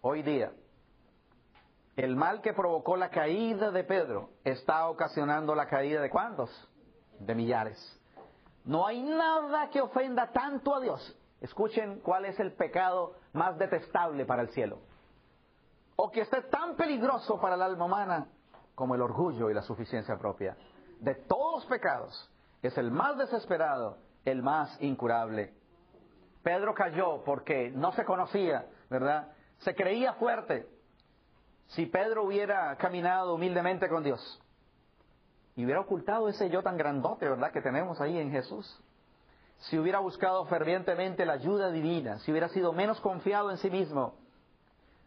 [0.00, 0.52] Hoy día,
[1.96, 6.50] el mal que provocó la caída de Pedro está ocasionando la caída de cuántos?
[7.20, 8.00] De millares.
[8.64, 11.16] No hay nada que ofenda tanto a Dios.
[11.40, 14.78] Escuchen cuál es el pecado más detestable para el cielo.
[15.96, 18.26] O que esté tan peligroso para el alma humana
[18.74, 20.56] como el orgullo y la suficiencia propia.
[21.00, 22.30] De todos los pecados,
[22.62, 25.52] es el más desesperado el más incurable.
[26.42, 29.32] Pedro cayó porque no se conocía, ¿verdad?
[29.58, 30.66] Se creía fuerte.
[31.68, 34.40] Si Pedro hubiera caminado humildemente con Dios
[35.56, 38.82] y hubiera ocultado ese yo tan grandote, ¿verdad?, que tenemos ahí en Jesús.
[39.58, 44.14] Si hubiera buscado fervientemente la ayuda divina, si hubiera sido menos confiado en sí mismo,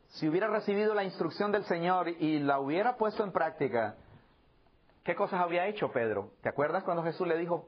[0.10, 3.96] si hubiera recibido la instrucción del Señor y la hubiera puesto en práctica,
[5.04, 6.32] ¿qué cosas habría hecho Pedro?
[6.42, 7.68] ¿Te acuerdas cuando Jesús le dijo,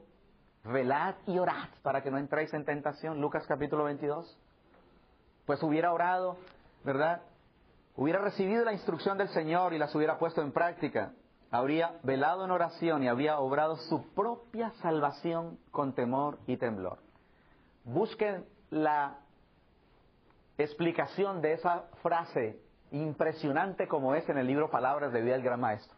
[0.64, 4.38] velad y orad para que no entréis en tentación, Lucas capítulo 22.
[5.46, 6.36] Pues hubiera orado,
[6.84, 7.22] ¿verdad?
[7.96, 11.12] Hubiera recibido la instrucción del Señor y las hubiera puesto en práctica.
[11.50, 16.98] Habría velado en oración y habría obrado su propia salvación con temor y temblor.
[17.84, 19.18] Busquen la
[20.62, 25.60] explicación de esa frase impresionante como es en el libro Palabras de Vida del Gran
[25.60, 25.96] Maestro.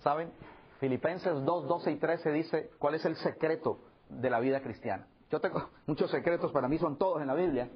[0.00, 0.32] ¿Saben?
[0.78, 3.78] Filipenses 2, 12 y 13 dice cuál es el secreto
[4.08, 5.06] de la vida cristiana.
[5.30, 7.68] Yo tengo muchos secretos, para mí son todos en la Biblia,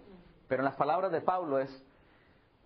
[0.48, 1.84] pero en las palabras de Pablo es,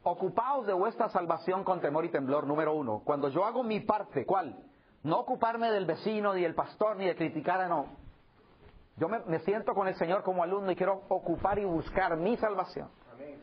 [0.02, 3.02] ocupaos de vuestra salvación con temor y temblor, número uno.
[3.04, 4.56] Cuando yo hago mi parte, ¿cuál?
[5.02, 7.86] No ocuparme del vecino, ni del pastor, ni de criticar, no.
[8.96, 12.88] Yo me, siento con el Señor como alumno y quiero ocupar y buscar mi salvación.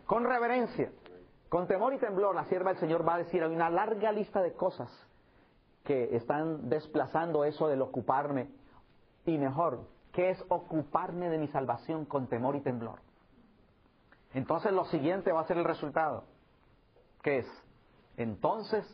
[0.05, 0.91] Con reverencia,
[1.49, 4.41] con temor y temblor, la sierva del Señor va a decir, hay una larga lista
[4.41, 4.89] de cosas
[5.83, 8.49] que están desplazando eso del ocuparme.
[9.25, 12.99] Y mejor, ¿qué es ocuparme de mi salvación con temor y temblor?
[14.33, 16.25] Entonces lo siguiente va a ser el resultado.
[17.21, 17.63] ¿Qué es?
[18.17, 18.85] Entonces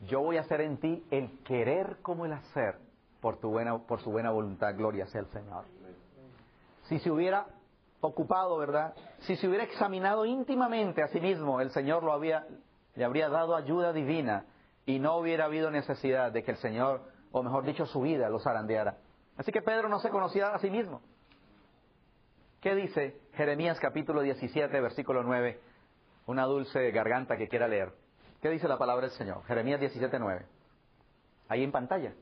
[0.00, 2.78] yo voy a hacer en ti el querer como el hacer
[3.20, 4.74] por, tu buena, por su buena voluntad.
[4.76, 5.64] Gloria sea el Señor.
[6.84, 7.46] Si se hubiera
[8.00, 8.94] ocupado, ¿verdad?
[9.20, 12.46] Si se hubiera examinado íntimamente a sí mismo, el Señor lo había,
[12.94, 14.46] le habría dado ayuda divina
[14.86, 18.42] y no hubiera habido necesidad de que el Señor, o mejor dicho, su vida los
[18.42, 18.96] zarandeara.
[19.36, 21.00] Así que Pedro no se conocía a sí mismo.
[22.60, 25.60] ¿Qué dice Jeremías capítulo 17, versículo 9?
[26.26, 27.92] Una dulce garganta que quiera leer.
[28.42, 29.42] ¿Qué dice la palabra del Señor?
[29.44, 30.46] Jeremías 17, 9.
[31.48, 32.12] Ahí en pantalla.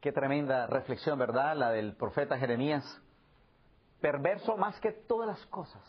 [0.00, 1.56] Qué tremenda reflexión, ¿verdad?
[1.56, 2.84] La del profeta Jeremías.
[4.00, 5.82] Perverso más que todas las cosas.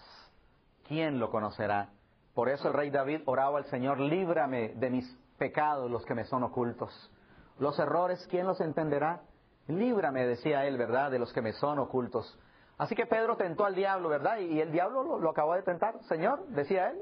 [0.88, 1.90] ¿Quién lo conocerá?
[2.34, 6.26] Por eso el rey David oraba al Señor, líbrame de mis pecados, los que me
[6.26, 7.12] son ocultos.
[7.60, 9.22] Los errores, ¿quién los entenderá?
[9.68, 12.36] Líbrame, decía él, ¿verdad?, de los que me son ocultos.
[12.80, 14.40] Así que Pedro tentó al diablo, ¿verdad?
[14.40, 16.02] Y el diablo lo, lo acabó de tentar.
[16.06, 17.00] Señor, decía él,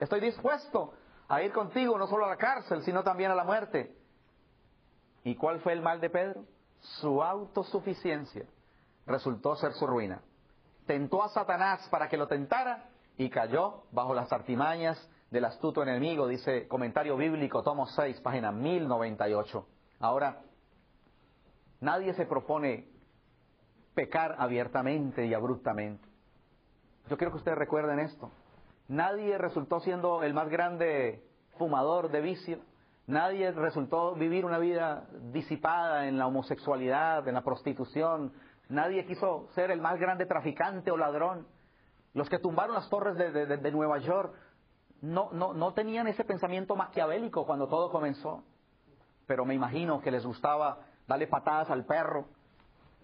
[0.00, 0.92] estoy dispuesto
[1.28, 3.94] a ir contigo no solo a la cárcel, sino también a la muerte.
[5.28, 6.46] ¿Y cuál fue el mal de Pedro?
[6.80, 8.46] Su autosuficiencia
[9.04, 10.22] resultó ser su ruina.
[10.86, 14.96] Tentó a Satanás para que lo tentara y cayó bajo las artimañas
[15.30, 19.68] del astuto enemigo, dice comentario bíblico, tomo 6, página 1098.
[20.00, 20.40] Ahora,
[21.80, 22.88] nadie se propone
[23.94, 26.08] pecar abiertamente y abruptamente.
[27.10, 28.30] Yo quiero que ustedes recuerden esto.
[28.88, 31.22] Nadie resultó siendo el más grande
[31.58, 32.60] fumador de vicio,
[33.08, 38.34] Nadie resultó vivir una vida disipada en la homosexualidad, en la prostitución.
[38.68, 41.46] Nadie quiso ser el más grande traficante o ladrón.
[42.12, 44.34] Los que tumbaron las torres de, Nueva York
[45.00, 48.44] no, no, no tenían ese pensamiento maquiavélico cuando todo comenzó.
[49.26, 52.26] Pero me imagino que les gustaba darle patadas al perro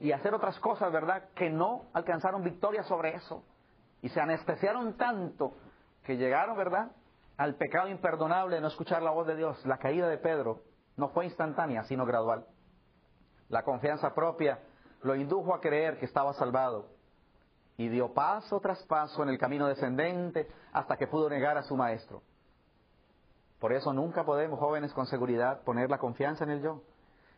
[0.00, 1.30] y hacer otras cosas, ¿verdad?
[1.34, 3.42] Que no alcanzaron victoria sobre eso.
[4.02, 5.54] Y se anestesiaron tanto
[6.04, 6.90] que llegaron, ¿verdad?
[7.36, 9.64] Al pecado imperdonable de no escuchar la voz de Dios.
[9.66, 10.60] La caída de Pedro
[10.96, 12.46] no fue instantánea, sino gradual.
[13.48, 14.60] La confianza propia
[15.02, 16.88] lo indujo a creer que estaba salvado
[17.76, 21.76] y dio paso tras paso en el camino descendente hasta que pudo negar a su
[21.76, 22.22] maestro.
[23.58, 26.82] Por eso nunca podemos, jóvenes, con seguridad poner la confianza en el yo,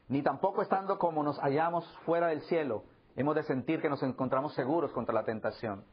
[0.09, 2.85] ni tampoco estando como nos hallamos fuera del cielo,
[3.17, 5.85] hemos de sentir que nos encontramos seguros contra la tentación.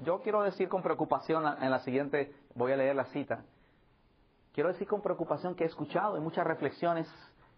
[0.00, 3.44] Yo quiero decir con preocupación en la siguiente, voy a leer la cita.
[4.52, 7.08] Quiero decir con preocupación que he escuchado en muchas reflexiones,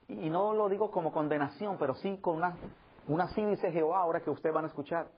[0.09, 2.57] y no lo digo como condenación, pero sí con una,
[3.09, 5.09] una sí dice Jehová ahora que ustedes van a escuchar.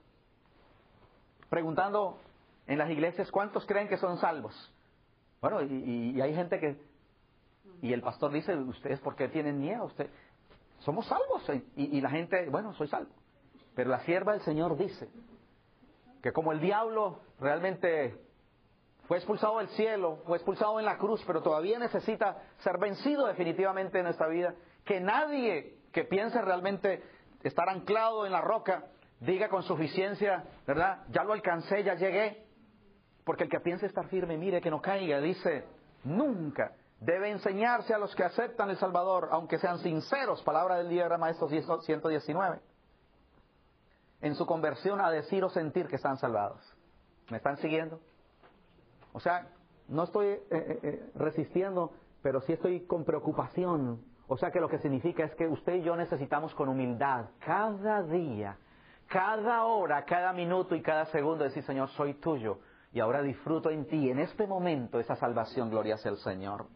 [1.49, 2.19] Preguntando
[2.67, 4.53] en las iglesias cuántos creen que son salvos.
[5.41, 6.81] Bueno, y, hay gente que,
[7.81, 10.09] y el pastor dice, ustedes por qué tienen miedo, usted,
[10.79, 13.11] somos salvos, y, y la gente, bueno, soy salvo.
[13.75, 15.09] Pero la sierva del Señor dice,
[16.23, 18.17] que como el diablo realmente
[19.07, 23.99] fue expulsado del cielo, fue expulsado en la cruz, pero todavía necesita ser vencido definitivamente
[23.99, 24.55] en esta vida,
[24.85, 27.03] que nadie que piense realmente
[27.43, 28.85] estar anclado en la roca
[29.19, 31.03] diga con suficiencia, ¿verdad?
[31.09, 32.45] Ya lo alcancé, ya llegué.
[33.25, 35.65] Porque el que piense estar firme, mire que no caiga, dice,
[36.05, 36.71] nunca
[37.01, 41.49] debe enseñarse a los que aceptan el Salvador, aunque sean sinceros, palabra del día, maestro
[41.49, 42.72] 119
[44.23, 46.61] en su conversión a decir o sentir que están salvados.
[47.29, 47.99] ¿Me están siguiendo?
[49.11, 49.49] O sea,
[49.89, 54.01] no estoy eh, eh, eh, resistiendo, pero sí estoy con preocupación.
[54.27, 58.01] O sea que lo que significa es que usted y yo necesitamos con humildad cada
[58.03, 58.57] día,
[59.07, 62.59] cada hora, cada minuto y cada segundo decir, Señor, soy tuyo.
[62.93, 66.67] Y ahora disfruto en ti, en este momento, esa salvación, gloria sea el Señor.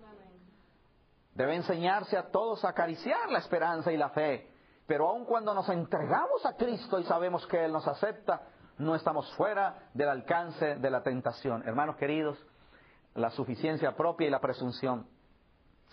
[1.33, 4.56] Debe enseñarse a todos a acariciar la esperanza y la fe
[4.87, 8.41] pero aun cuando nos entregamos a Cristo y sabemos que Él nos acepta,
[8.77, 11.67] no estamos fuera del alcance de la tentación.
[11.67, 12.37] Hermanos queridos,
[13.13, 15.05] la suficiencia propia y la presunción.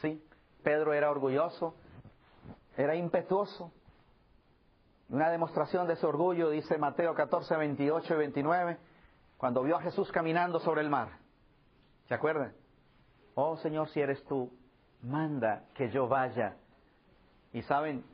[0.00, 0.24] ¿Sí?
[0.62, 1.74] Pedro era orgulloso,
[2.76, 3.72] era impetuoso.
[5.08, 8.78] Una demostración de ese orgullo dice Mateo 14, 28 y 29,
[9.36, 11.18] cuando vio a Jesús caminando sobre el mar.
[12.06, 12.54] ¿Se acuerdan?
[13.34, 14.52] Oh Señor, si eres tú,
[15.02, 16.56] manda que yo vaya.
[17.52, 18.04] Y saben,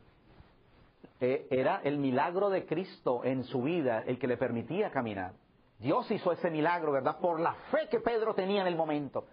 [1.21, 5.33] era el milagro de Cristo en su vida el que le permitía caminar.
[5.79, 7.19] Dios hizo ese milagro, ¿verdad?
[7.19, 9.27] Por la fe que Pedro tenía en el momento.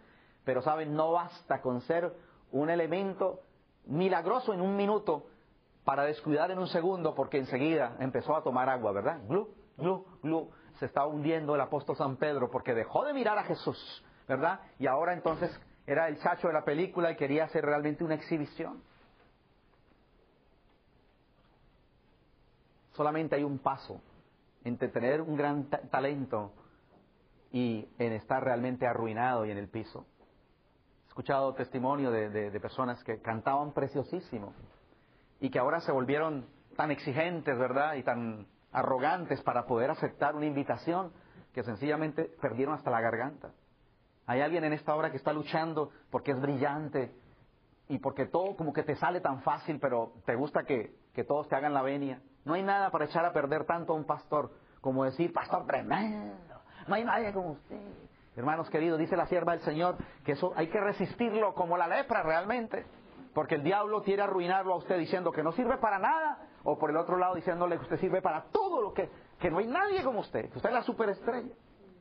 [0.43, 0.95] Pero, ¿saben?
[0.95, 2.13] No basta con ser
[2.51, 3.41] un elemento
[3.85, 5.27] milagroso en un minuto
[5.83, 9.21] para descuidar en un segundo porque enseguida empezó a tomar agua, ¿verdad?
[9.27, 9.47] glu,
[10.21, 10.49] glu,
[10.79, 14.59] se estaba hundiendo el apóstol San Pedro porque dejó de mirar a Jesús, ¿verdad?
[14.79, 15.49] Y ahora entonces
[15.85, 18.83] era el chacho de la película y quería hacer realmente una exhibición.
[22.97, 24.01] Solamente hay un paso
[24.63, 26.51] entre tener un gran talento
[27.51, 30.07] y en estar realmente arruinado y en el piso.
[31.05, 34.51] He escuchado testimonio de, de personas que cantaban preciosísimo
[35.39, 37.93] y que ahora se volvieron tan exigentes, ¿verdad?
[37.93, 41.11] Y tan arrogantes para poder aceptar una invitación
[41.53, 43.51] que sencillamente perdieron hasta la garganta.
[44.25, 47.15] Hay alguien en esta hora que está luchando porque es brillante
[47.89, 51.47] y porque todo como que te sale tan fácil, pero te gusta que, que todos
[51.47, 52.21] te hagan la venia.
[52.47, 56.33] No hay nada para echar a perder tanto a un pastor como decir, pastor tremendo,
[56.87, 57.77] no hay nadie como usted.
[58.37, 62.23] Hermanos queridos, dice la sierva del Señor que eso hay que resistirlo como la lepra
[62.23, 62.85] realmente.
[63.33, 66.89] Porque el diablo quiere arruinarlo a usted diciendo que no sirve para nada, o por
[66.89, 69.09] el otro lado diciéndole que usted sirve para todo lo que,
[69.51, 71.53] no hay nadie como usted, que usted es la superestrella.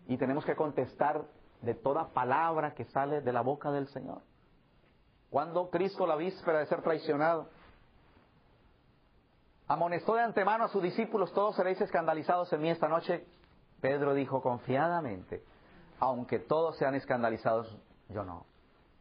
[0.07, 1.24] Y tenemos que contestar
[1.61, 4.22] de toda palabra que sale de la boca del Señor.
[5.28, 7.51] Cuando Cristo, la víspera de ser traicionado,
[9.68, 13.24] amonestó de antemano a sus discípulos, todos seréis escandalizados en mí esta noche,
[13.80, 15.42] Pedro dijo confiadamente,
[15.98, 17.76] aunque todos sean escandalizados,
[18.08, 18.46] yo no.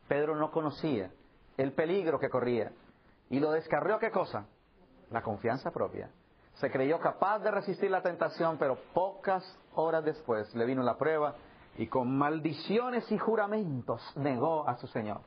[0.08, 1.12] Pedro no conocía
[1.58, 2.72] el peligro que corría.
[3.30, 4.46] Y lo descarrió qué cosa?
[5.10, 6.10] La confianza propia.
[6.56, 9.44] Se creyó capaz de resistir la tentación, pero pocas
[9.74, 11.36] horas después le vino la prueba
[11.78, 15.22] y con maldiciones y juramentos negó a su Señor.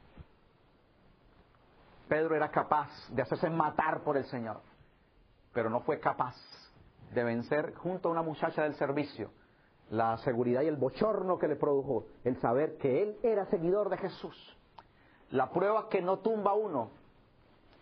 [2.08, 4.60] Pedro era capaz de hacerse matar por el Señor,
[5.52, 6.36] pero no fue capaz
[7.12, 9.30] de vencer junto a una muchacha del servicio
[9.90, 13.96] la seguridad y el bochorno que le produjo el saber que él era seguidor de
[13.96, 14.56] Jesús.
[15.30, 16.90] La prueba que no tumba uno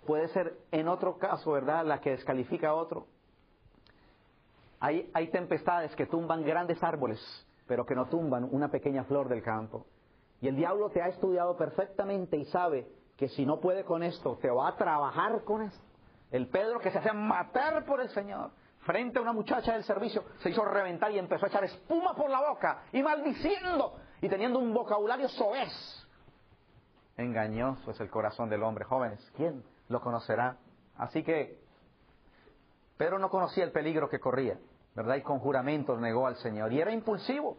[0.06, 3.06] puede ser en otro caso, ¿verdad?, la que descalifica a otro.
[4.78, 7.20] Hay, hay tempestades que tumban grandes árboles,
[7.66, 9.86] pero que no tumban una pequeña flor del campo.
[10.40, 12.86] Y el diablo te ha estudiado perfectamente y sabe
[13.16, 15.85] que si no puede con esto, te va a trabajar con esto.
[16.36, 20.22] El Pedro que se hacía matar por el Señor, frente a una muchacha del servicio,
[20.42, 24.58] se hizo reventar y empezó a echar espuma por la boca y maldiciendo y teniendo
[24.58, 25.72] un vocabulario soez.
[27.16, 29.18] Engañoso es el corazón del hombre, jóvenes.
[29.34, 30.58] ¿Quién lo conocerá?
[30.98, 31.58] Así que
[32.98, 34.58] Pedro no conocía el peligro que corría,
[34.94, 35.16] ¿verdad?
[35.16, 36.70] Y con juramentos negó al Señor.
[36.70, 37.56] Y era impulsivo.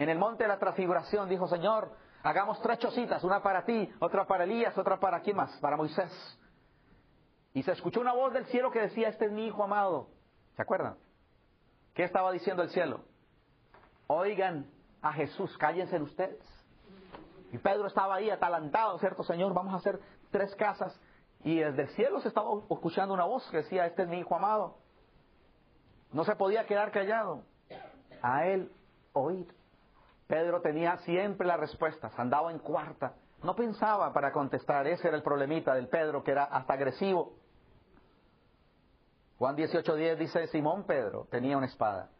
[0.00, 1.92] En el monte de la transfiguración dijo, Señor,
[2.24, 6.10] hagamos tres chocitas, una para ti, otra para Elías, otra para quién más, para Moisés.
[7.54, 10.08] Y se escuchó una voz del cielo que decía, este es mi hijo amado.
[10.56, 10.96] ¿Se acuerdan?
[11.94, 13.00] ¿Qué estaba diciendo el cielo?
[14.06, 14.66] Oigan
[15.02, 16.42] a Jesús, cállense ustedes.
[17.52, 19.52] Y Pedro estaba ahí atalantado, ¿cierto, Señor?
[19.52, 20.00] Vamos a hacer
[20.30, 20.98] tres casas.
[21.44, 24.34] Y desde el cielo se estaba escuchando una voz que decía, este es mi hijo
[24.34, 24.78] amado.
[26.12, 27.44] No se podía quedar callado.
[28.22, 28.72] A él
[29.12, 29.46] oír.
[30.26, 33.14] Pedro tenía siempre las respuestas, andaba en cuarta.
[33.42, 37.34] No pensaba para contestar, ese era el problemita del Pedro, que era hasta agresivo.
[39.42, 42.10] Juan 18.10 dice, Simón Pedro tenía una espada.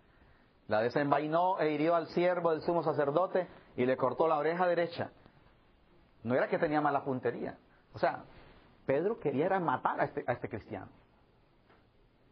[0.67, 3.47] La desenvainó e hirió al siervo del sumo sacerdote
[3.77, 5.13] y le cortó la oreja derecha.
[6.25, 7.57] No era que tenía mala puntería.
[7.93, 8.25] O sea,
[8.87, 10.89] Pedro quería matar a este, a este cristiano.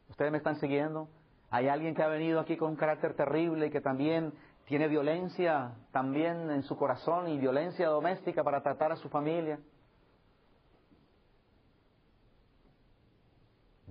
[0.09, 1.09] ¿Ustedes me están siguiendo?
[1.51, 4.32] Hay alguien que ha venido aquí con un carácter terrible y que también
[4.64, 9.61] tiene violencia también en su corazón y violencia doméstica para tratar a su familia.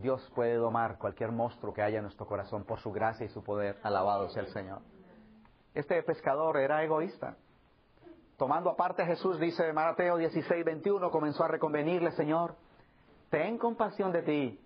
[0.02, 3.44] Dios puede domar cualquier monstruo que haya en nuestro corazón por su gracia y su
[3.44, 3.78] poder.
[3.84, 4.82] Alabado sea el Señor.
[5.74, 7.38] Este pescador era egoísta.
[8.38, 12.56] Tomando aparte a Jesús, dice Mateo 16, 21, comenzó a reconvenirle, Señor,
[13.30, 14.60] ten compasión de ti.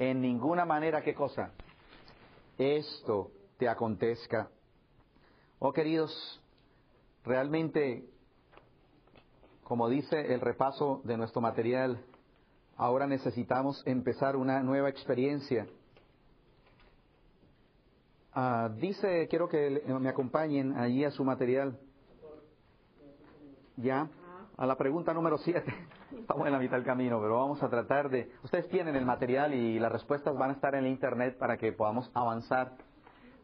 [0.00, 1.52] En ninguna manera, ¿qué cosa?
[2.58, 4.48] Esto te acontezca.
[5.60, 6.42] Oh queridos,
[7.24, 8.04] realmente,
[9.62, 12.04] como dice el repaso de nuestro material,
[12.80, 15.66] ahora necesitamos empezar una nueva experiencia.
[18.32, 21.78] Ah, dice, quiero que me acompañen allí a su material.
[23.76, 24.08] Ya,
[24.56, 25.62] a la pregunta número 7.
[26.20, 28.32] Estamos en la mitad del camino, pero vamos a tratar de...
[28.44, 31.72] Ustedes tienen el material y las respuestas van a estar en el Internet para que
[31.72, 32.72] podamos avanzar.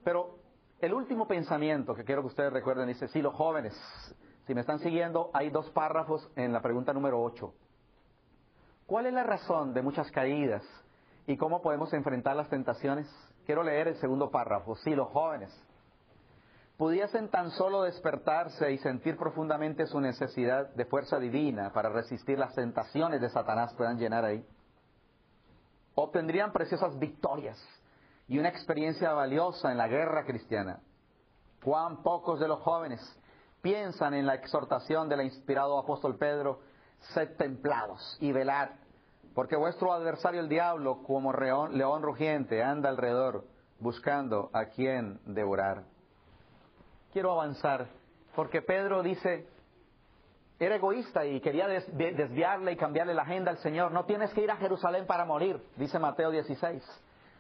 [0.03, 0.39] Pero
[0.80, 3.74] el último pensamiento que quiero que ustedes recuerden dice, sí, los jóvenes,
[4.47, 7.53] si me están siguiendo, hay dos párrafos en la pregunta número 8.
[8.87, 10.62] ¿Cuál es la razón de muchas caídas
[11.26, 13.09] y cómo podemos enfrentar las tentaciones?
[13.45, 14.76] Quiero leer el segundo párrafo.
[14.76, 15.53] Sí, los jóvenes
[16.76, 22.55] pudiesen tan solo despertarse y sentir profundamente su necesidad de fuerza divina para resistir las
[22.55, 24.47] tentaciones de Satanás puedan llenar ahí,
[25.95, 27.59] obtendrían preciosas victorias
[28.28, 30.80] y una experiencia valiosa en la guerra cristiana.
[31.64, 33.01] Cuán pocos de los jóvenes
[33.62, 36.61] piensan en la exhortación del inspirado apóstol Pedro,
[37.15, 38.71] sed templados y velad,
[39.35, 43.45] porque vuestro adversario el diablo, como león rugiente, anda alrededor
[43.79, 45.85] buscando a quien devorar.
[47.13, 47.89] Quiero avanzar,
[48.35, 49.47] porque Pedro dice,
[50.59, 53.93] era egoísta y quería desviarle y cambiarle la agenda al Señor.
[53.93, 56.83] No tienes que ir a Jerusalén para morir, dice Mateo 16.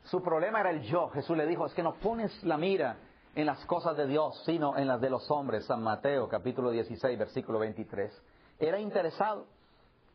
[0.04, 1.08] Su problema era el yo.
[1.08, 2.96] Jesús le dijo, es que no pones la mira
[3.34, 5.64] en las cosas de Dios, sino en las de los hombres.
[5.66, 8.22] San Mateo capítulo 16, versículo 23.
[8.58, 9.46] Era interesado.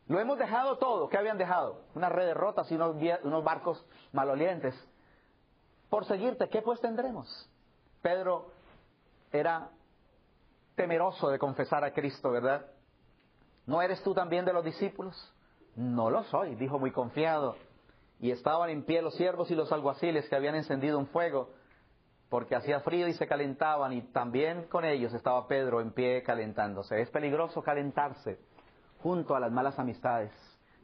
[0.08, 1.08] Lo hemos dejado todo.
[1.10, 1.82] ¿Qué habían dejado?
[1.96, 4.76] Una red de rotas y unos, unos barcos malolientes.
[5.90, 7.50] Por seguirte, ¿qué pues tendremos?
[8.02, 8.52] Pedro
[9.32, 9.70] era
[10.76, 12.66] temeroso de confesar a Cristo, ¿verdad?
[13.66, 15.16] ¿No eres tú también de los discípulos?
[15.76, 17.56] No lo soy, dijo muy confiado.
[18.20, 21.50] Y estaban en pie los siervos y los alguaciles que habían encendido un fuego,
[22.30, 27.02] porque hacía frío y se calentaban, y también con ellos estaba Pedro en pie calentándose.
[27.02, 28.40] Es peligroso calentarse
[29.02, 30.32] junto a las malas amistades.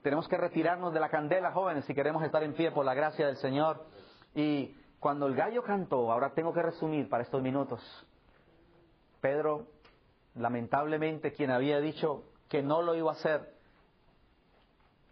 [0.01, 3.27] Tenemos que retirarnos de la candela, jóvenes, si queremos estar en pie por la gracia
[3.27, 3.85] del Señor.
[4.33, 7.81] Y cuando el gallo cantó, ahora tengo que resumir para estos minutos,
[9.21, 9.67] Pedro,
[10.35, 13.53] lamentablemente, quien había dicho, que no lo iba a hacer,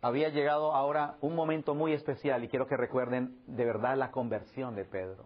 [0.01, 4.75] había llegado ahora un momento muy especial y quiero que recuerden de verdad la conversión
[4.75, 5.25] de Pedro.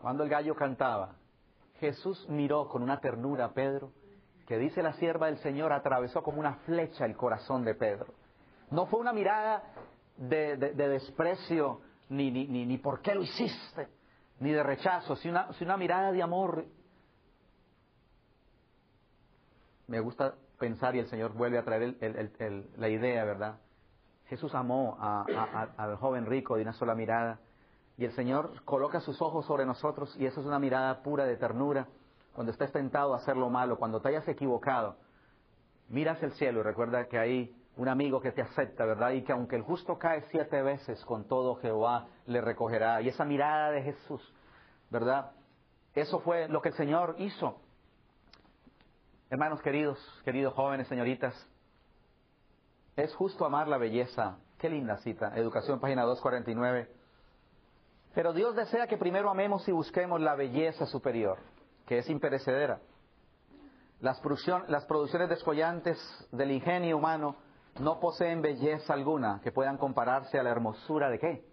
[0.00, 1.14] Cuando el gallo cantaba,
[1.78, 3.92] Jesús miró con una ternura a Pedro,
[4.46, 8.14] que dice la sierva del Señor, atravesó como una flecha el corazón de Pedro.
[8.70, 9.62] No fue una mirada
[10.16, 13.88] de, desprecio, ni, ni, ni, ni, por qué lo hiciste,
[14.40, 16.64] ni de rechazo, sino una, sino una mirada de amor.
[19.86, 21.96] Me gusta pensar y el Señor vuelve a traer
[22.76, 23.58] la idea, ¿verdad?
[24.26, 27.38] Jesús amó al joven rico de una sola mirada
[27.96, 31.36] y el Señor coloca sus ojos sobre nosotros y eso es una mirada pura de
[31.36, 31.86] ternura.
[32.34, 34.96] Cuando estés tentado a hacer lo malo, cuando te hayas equivocado,
[35.88, 39.10] miras el cielo y recuerda que hay un amigo que te acepta, ¿verdad?
[39.10, 43.00] Y que aunque el justo cae siete veces, con todo Jehová le recogerá.
[43.02, 44.34] Y esa mirada de Jesús,
[44.90, 45.32] ¿verdad?
[45.94, 47.60] Eso fue lo que el Señor hizo.
[49.30, 51.34] Hermanos queridos, queridos jóvenes, señoritas,
[52.96, 54.38] es justo amar la belleza.
[54.58, 55.36] Qué linda cita.
[55.36, 56.88] Educación, página 249.
[58.14, 61.38] Pero Dios desea que primero amemos y busquemos la belleza superior,
[61.86, 62.80] que es imperecedera.
[64.00, 64.20] Las,
[64.68, 65.98] las producciones descollantes
[66.32, 67.36] del ingenio humano
[67.80, 71.44] no poseen belleza alguna que puedan compararse a la hermosura de qué?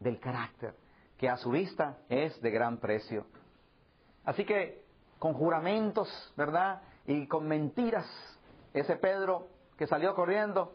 [0.00, 0.74] Del carácter,
[1.18, 3.26] que a su vista es de gran precio.
[4.24, 4.84] Así que,
[5.18, 6.82] con juramentos, ¿verdad?
[7.06, 8.06] y con mentiras.
[8.72, 10.74] Ese Pedro que salió corriendo,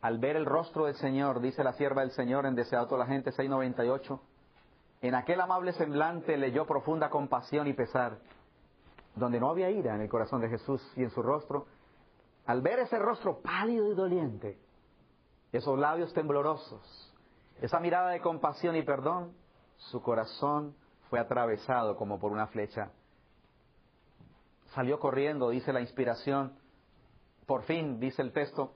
[0.00, 3.06] al ver el rostro del Señor, dice la sierva del Señor en Deseado toda la
[3.06, 4.20] gente 698,
[5.08, 8.18] en aquel amable semblante leyó profunda compasión y pesar,
[9.14, 11.66] donde no había ira en el corazón de Jesús y en su rostro.
[12.46, 14.58] Al ver ese rostro pálido y doliente,
[15.52, 17.14] esos labios temblorosos,
[17.60, 19.32] esa mirada de compasión y perdón,
[19.76, 20.74] su corazón
[21.08, 22.90] fue atravesado como por una flecha
[24.74, 26.52] salió corriendo, dice la inspiración.
[27.46, 28.74] Por fin, dice el texto,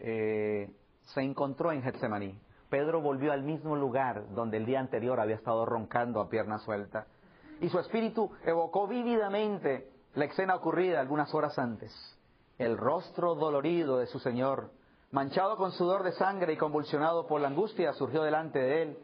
[0.00, 0.70] eh,
[1.14, 2.38] se encontró en Getsemaní.
[2.72, 7.04] Pedro volvió al mismo lugar donde el día anterior había estado roncando a pierna suelta.
[7.60, 11.92] Y su espíritu evocó vívidamente la escena ocurrida algunas horas antes.
[12.56, 14.70] El rostro dolorido de su Señor,
[15.10, 18.98] manchado con sudor de sangre y convulsionado por la angustia, surgió delante de él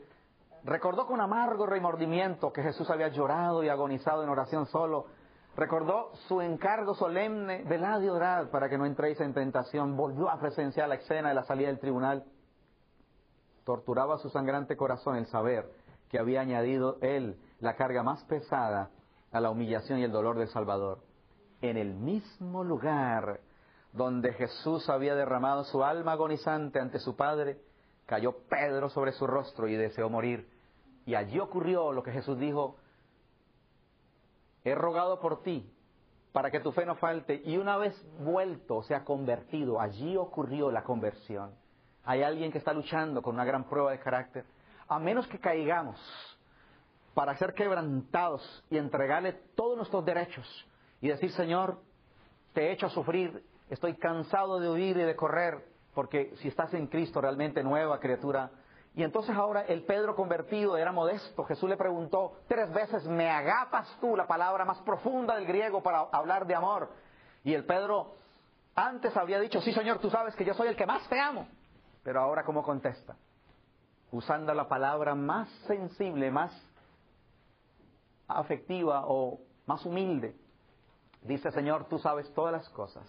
[0.65, 5.07] Recordó con amargo remordimiento que Jesús había llorado y agonizado en oración solo.
[5.57, 9.95] Recordó su encargo solemne, de de orar para que no entréis en tentación.
[9.95, 12.25] Volvió a presenciar la escena de la salida del tribunal.
[13.69, 15.71] Torturaba su sangrante corazón el saber
[16.09, 18.89] que había añadido él la carga más pesada
[19.31, 21.01] a la humillación y el dolor del Salvador.
[21.61, 23.41] En el mismo lugar
[23.93, 27.61] donde Jesús había derramado su alma agonizante ante su Padre,
[28.07, 30.49] cayó Pedro sobre su rostro y deseó morir.
[31.05, 32.77] Y allí ocurrió lo que Jesús dijo,
[34.65, 35.71] he rogado por ti
[36.33, 37.43] para que tu fe no falte.
[37.45, 41.51] Y una vez vuelto, o sea, convertido, allí ocurrió la conversión.
[42.09, 44.47] Hay alguien que está luchando con una gran prueba de carácter.
[44.89, 46.01] A menos que caigamos
[47.13, 50.67] para ser quebrantados y entregarle todos nuestros derechos
[51.03, 51.79] y decir, Señor,
[52.55, 56.87] te he hecho sufrir, estoy cansado de huir y de correr, porque si estás en
[56.87, 58.53] Cristo realmente nueva criatura.
[58.95, 61.45] Y entonces ahora el Pedro convertido era modesto.
[61.45, 66.07] Jesús le preguntó tres veces, ¿me agapas tú la palabra más profunda del griego para
[66.11, 66.89] hablar de amor?
[67.45, 68.15] Y el Pedro
[68.75, 71.47] antes había dicho, sí Señor, tú sabes que yo soy el que más te amo.
[72.09, 73.19] Pero ahora, ¿cómo contesta?
[74.13, 76.51] Usando la palabra más sensible, más
[78.27, 80.35] afectiva o más humilde.
[81.21, 83.07] Dice, Señor, tú sabes todas las cosas.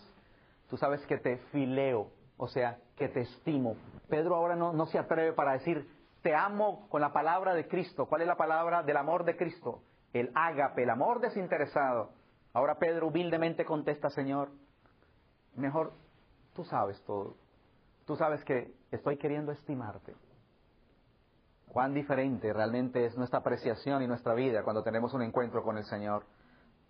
[0.69, 3.77] Tú sabes que te fileo, o sea, que te estimo.
[4.09, 5.89] Pedro ahora no, no se atreve para decir,
[6.21, 8.05] te amo con la palabra de Cristo.
[8.05, 9.81] ¿Cuál es la palabra del amor de Cristo?
[10.11, 12.09] El ágape, el amor desinteresado.
[12.51, 14.49] Ahora Pedro humildemente contesta, Señor,
[15.55, 15.93] mejor
[16.53, 17.37] tú sabes todo.
[18.05, 20.15] Tú sabes que estoy queriendo estimarte.
[21.67, 25.85] Cuán diferente realmente es nuestra apreciación y nuestra vida cuando tenemos un encuentro con el
[25.85, 26.25] Señor.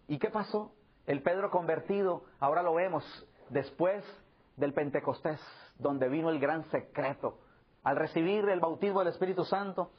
[0.08, 0.74] ¿Y qué pasó?
[1.06, 3.04] El Pedro convertido, ahora lo vemos
[3.50, 4.04] después
[4.56, 5.42] del Pentecostés,
[5.78, 7.40] donde vino el gran secreto.
[7.84, 9.92] Al recibir el bautismo del Espíritu Santo,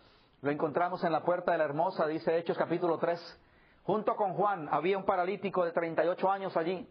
[0.42, 3.40] lo encontramos en la puerta de la hermosa, dice Hechos capítulo 3.
[3.82, 6.88] Junto con Juan había un paralítico de 38 años allí.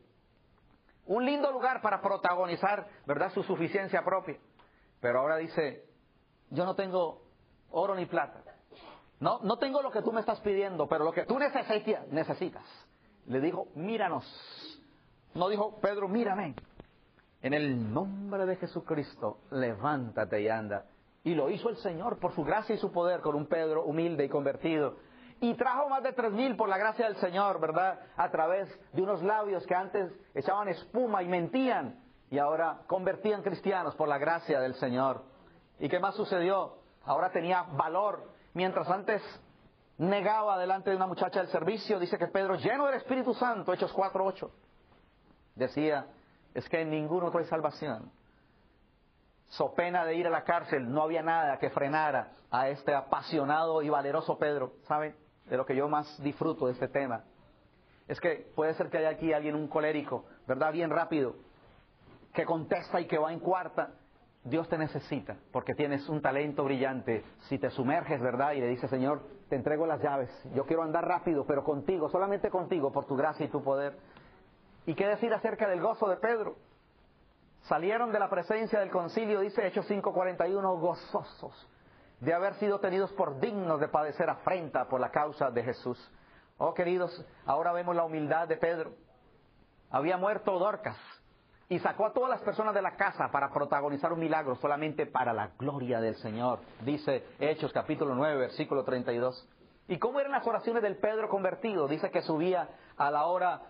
[1.05, 4.37] Un lindo lugar para protagonizar, ¿verdad?, su suficiencia propia.
[4.99, 5.85] Pero ahora dice,
[6.49, 7.21] yo no tengo
[7.71, 8.43] oro ni plata.
[9.19, 12.63] No, no tengo lo que tú me estás pidiendo, pero lo que tú necesitas, necesitas.
[13.27, 14.25] Le dijo, míranos.
[15.33, 16.55] No dijo, Pedro, mírame.
[17.41, 20.85] En el nombre de Jesucristo, levántate y anda.
[21.23, 24.25] Y lo hizo el Señor por su gracia y su poder con un Pedro humilde
[24.25, 24.97] y convertido.
[25.41, 27.99] Y trajo más de tres mil por la gracia del Señor, ¿verdad?
[28.17, 31.97] A través de unos labios que antes echaban espuma y mentían
[32.31, 35.23] y ahora convertían cristianos por la gracia del Señor.
[35.79, 36.77] ¿Y qué más sucedió?
[37.05, 38.29] Ahora tenía valor.
[38.53, 39.21] Mientras antes
[39.97, 43.93] negaba delante de una muchacha del servicio, dice que Pedro, lleno del Espíritu Santo, Hechos
[43.95, 44.49] 4.8,
[45.55, 46.05] decía,
[46.53, 48.11] es que en ningún otro hay salvación.
[49.49, 53.81] So pena de ir a la cárcel, no había nada que frenara a este apasionado
[53.81, 54.73] y valeroso Pedro.
[54.87, 55.15] ¿Saben?
[55.45, 57.23] De lo que yo más disfruto de este tema.
[58.07, 60.71] Es que puede ser que haya aquí alguien, un colérico, ¿verdad?
[60.71, 61.35] Bien rápido,
[62.33, 63.91] que contesta y que va en cuarta.
[64.43, 67.23] Dios te necesita porque tienes un talento brillante.
[67.41, 68.53] Si te sumerges, ¿verdad?
[68.53, 70.29] Y le dices, Señor, te entrego las llaves.
[70.53, 73.97] Yo quiero andar rápido, pero contigo, solamente contigo, por tu gracia y tu poder.
[74.85, 76.55] ¿Y qué decir acerca del gozo de Pedro?
[77.63, 81.67] Salieron de la presencia del concilio, dice Hechos 5:41, gozosos
[82.19, 85.97] de haber sido tenidos por dignos de padecer afrenta por la causa de Jesús.
[86.57, 88.93] Oh queridos, ahora vemos la humildad de Pedro.
[89.89, 90.97] Había muerto Dorcas
[91.69, 95.33] y sacó a todas las personas de la casa para protagonizar un milagro solamente para
[95.33, 96.59] la gloria del Señor.
[96.83, 99.47] Dice Hechos capítulo 9, versículo 32.
[99.87, 101.87] ¿Y cómo eran las oraciones del Pedro convertido?
[101.87, 103.61] Dice que subía a la hora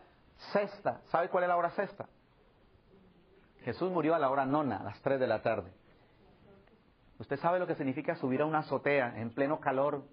[0.54, 1.02] sexta.
[1.12, 2.08] ¿Sabe cuál es la hora sexta?
[3.64, 5.70] Jesús murió a la hora nona, a las 3 de la tarde.
[7.18, 10.04] ¿Usted sabe lo que significa subir a una azotea en pleno calor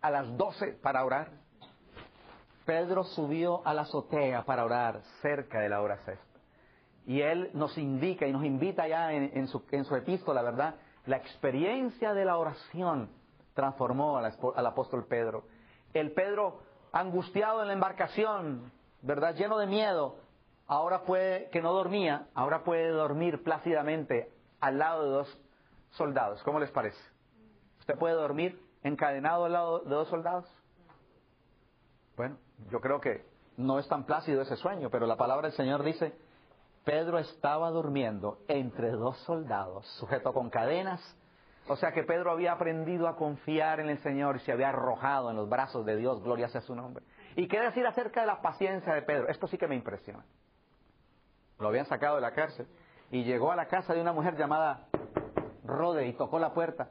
[0.00, 1.32] a las 12 para orar?
[2.64, 6.29] Pedro subió a la azotea para orar cerca de la hora sexta.
[7.06, 9.62] Y él nos indica y nos invita ya en, su,
[9.96, 10.76] epístola, ¿verdad?
[11.06, 13.10] La experiencia de la oración
[13.54, 15.44] transformó al apóstol Pedro.
[15.92, 16.60] El Pedro
[16.92, 18.70] angustiado en la embarcación,
[19.02, 19.34] ¿verdad?
[19.34, 20.16] Lleno de miedo,
[20.66, 24.30] ahora puede, que no dormía, ahora puede dormir plácidamente
[24.60, 25.40] al lado de dos
[25.90, 26.42] soldados.
[26.42, 26.98] ¿Cómo les parece?
[27.80, 30.46] ¿Usted puede dormir encadenado al lado de dos soldados?
[32.16, 32.36] Bueno,
[32.70, 33.24] yo creo que
[33.56, 36.14] no es tan plácido ese sueño, pero la palabra del Señor dice,
[36.84, 41.00] Pedro estaba durmiendo entre dos soldados, sujeto con cadenas.
[41.68, 45.30] O sea que Pedro había aprendido a confiar en el Señor y se había arrojado
[45.30, 47.04] en los brazos de Dios, gloria sea su nombre.
[47.36, 49.28] ¿Y qué decir acerca de la paciencia de Pedro?
[49.28, 50.24] Esto sí que me impresiona.
[51.58, 52.66] Lo habían sacado de la cárcel
[53.10, 54.88] y llegó a la casa de una mujer llamada
[55.64, 56.90] Rode y tocó la puerta.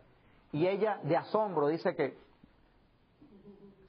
[0.52, 2.18] Y ella, de asombro, dice que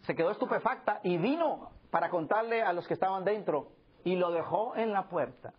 [0.02, 3.68] se quedó estupefacta y vino para contarle a los que estaban dentro
[4.04, 5.52] y lo dejó en la puerta.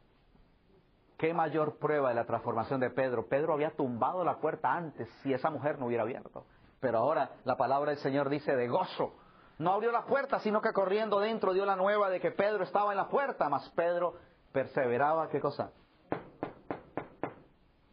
[1.21, 3.27] Qué mayor prueba de la transformación de Pedro.
[3.27, 6.47] Pedro había tumbado la puerta antes si esa mujer no hubiera abierto.
[6.79, 9.13] Pero ahora la palabra del Señor dice de gozo.
[9.59, 12.89] No abrió la puerta, sino que corriendo dentro dio la nueva de que Pedro estaba
[12.89, 13.47] en la puerta.
[13.49, 14.15] Mas Pedro
[14.51, 15.71] perseveraba, ¿qué cosa?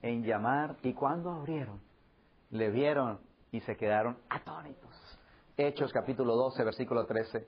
[0.01, 0.77] En llamar.
[0.83, 1.83] Y cuando abrieron,
[2.49, 3.21] le vieron
[3.53, 5.21] y se quedaron atónitos.
[5.59, 7.47] Hechos capítulo 12, versículo 13.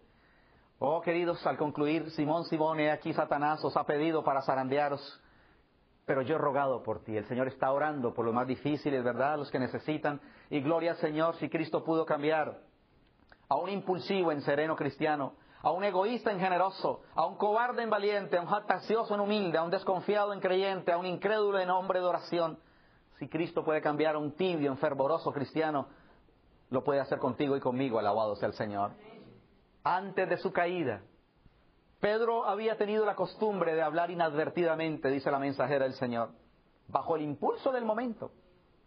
[0.79, 5.23] Oh queridos, al concluir, Simón, Simón, he aquí Satanás os ha pedido para zarandearos,
[6.11, 7.17] pero yo he rogado por ti.
[7.17, 9.39] El Señor está orando por lo más difíciles, ¿verdad?
[9.39, 10.21] Los que necesitan.
[10.51, 12.63] Y gloria al Señor si Cristo pudo cambiar
[13.49, 17.91] a un impulsivo en sereno cristiano a un egoísta en generoso, a un cobarde en
[17.91, 21.71] valiente, a un jactacioso en humilde, a un desconfiado en creyente, a un incrédulo en
[21.71, 22.59] hombre de oración.
[23.21, 25.87] Si Cristo puede cambiar a un tibio en fervoroso cristiano,
[26.71, 28.91] lo puede hacer contigo y conmigo, alabado sea el Señor.
[29.85, 31.03] Antes de su caída,
[32.01, 36.31] Pedro había tenido la costumbre de hablar inadvertidamente, dice la mensajera del Señor,
[36.89, 38.33] bajo el impulso del momento.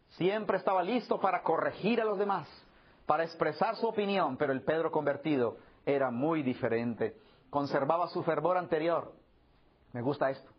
[0.09, 2.47] Siempre estaba listo para corregir a los demás,
[3.05, 7.15] para expresar su opinión, pero el Pedro convertido era muy diferente.
[7.51, 9.13] Conservaba su fervor anterior.
[9.91, 10.49] Me gusta esto.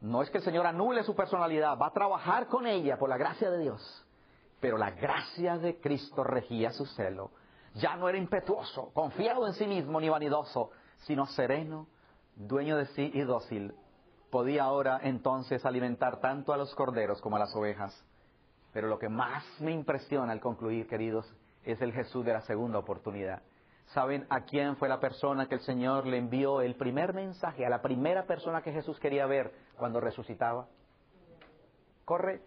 [0.00, 3.16] No es que el Señor anule su personalidad, va a trabajar con ella por la
[3.16, 4.06] gracia de Dios.
[4.60, 7.32] Pero la gracia de Cristo regía su celo.
[7.74, 10.70] Ya no era impetuoso, confiado en sí mismo ni vanidoso,
[11.04, 11.86] sino sereno,
[12.36, 13.74] dueño de sí y dócil.
[14.30, 18.04] Podía ahora entonces alimentar tanto a los corderos como a las ovejas.
[18.72, 21.32] Pero lo que más me impresiona al concluir, queridos,
[21.64, 23.42] es el Jesús de la segunda oportunidad.
[23.86, 27.70] ¿Saben a quién fue la persona que el Señor le envió el primer mensaje, a
[27.70, 30.66] la primera persona que Jesús quería ver cuando resucitaba?
[32.04, 32.42] Corre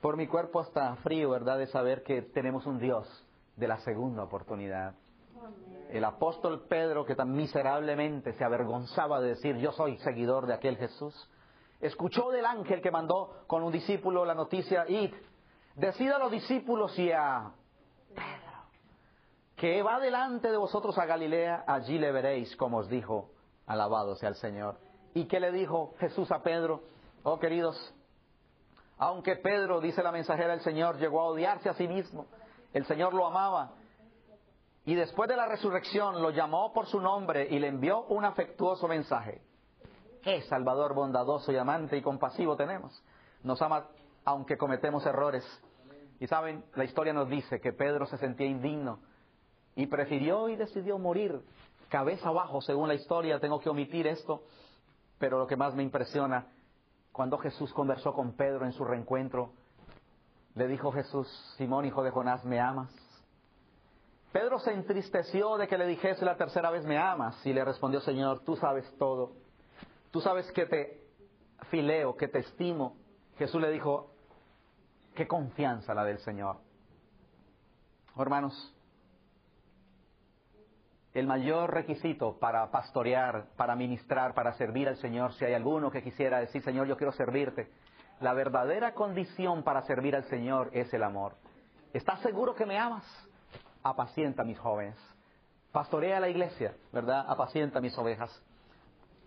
[0.00, 1.58] por mi cuerpo hasta frío, ¿verdad?
[1.58, 3.06] De saber que tenemos un Dios
[3.56, 4.94] de la segunda oportunidad.
[5.92, 10.76] El apóstol Pedro, que tan miserablemente se avergonzaba de decir yo soy seguidor de aquel
[10.76, 11.28] Jesús,
[11.80, 15.12] escuchó del ángel que mandó con un discípulo la noticia, id,
[15.74, 17.50] decida a los discípulos y a
[18.14, 18.52] Pedro,
[19.56, 23.30] que va delante de vosotros a Galilea, allí le veréis, como os dijo,
[23.66, 24.76] alabado sea el Señor.
[25.14, 26.82] ¿Y qué le dijo Jesús a Pedro?
[27.24, 27.94] Oh queridos,
[28.96, 32.26] aunque Pedro, dice la mensajera del Señor, llegó a odiarse a sí mismo,
[32.72, 33.72] el Señor lo amaba.
[34.90, 38.88] Y después de la resurrección lo llamó por su nombre y le envió un afectuoso
[38.88, 39.40] mensaje.
[40.20, 43.00] Qué Salvador bondadoso y amante y compasivo tenemos.
[43.44, 43.86] Nos ama
[44.24, 45.44] aunque cometemos errores.
[46.18, 48.98] Y saben, la historia nos dice que Pedro se sentía indigno
[49.76, 51.40] y prefirió y decidió morir
[51.88, 53.38] cabeza abajo, según la historia.
[53.38, 54.42] Tengo que omitir esto,
[55.20, 56.48] pero lo que más me impresiona
[57.12, 59.52] cuando Jesús conversó con Pedro en su reencuentro,
[60.56, 61.28] le dijo Jesús,
[61.58, 63.09] Simón, hijo de Jonás, ¿me amas?
[64.32, 67.44] Pedro se entristeció de que le dijese la tercera vez, ¿me amas?
[67.44, 69.32] Y le respondió, Señor, tú sabes todo.
[70.12, 71.00] Tú sabes que te
[71.70, 72.96] fileo, que te estimo.
[73.38, 74.12] Jesús le dijo,
[75.14, 76.58] qué confianza la del Señor.
[78.16, 78.76] hermanos,
[81.12, 86.04] el mayor requisito para pastorear, para ministrar, para servir al Señor, si hay alguno que
[86.04, 87.68] quisiera decir, Señor, yo quiero servirte,
[88.20, 91.34] la verdadera condición para servir al Señor es el amor.
[91.92, 93.04] ¿Estás seguro que me amas?
[93.82, 94.96] Apacienta mis jóvenes.
[95.72, 97.24] Pastorea la iglesia, ¿verdad?
[97.28, 98.30] Apacienta mis ovejas.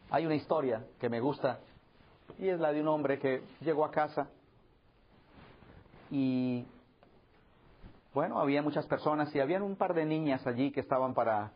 [0.09, 1.59] Hay una historia que me gusta
[2.37, 4.27] y es la de un hombre que llegó a casa
[6.11, 6.65] y
[8.13, 11.51] bueno, había muchas personas y habían un par de niñas allí que estaban para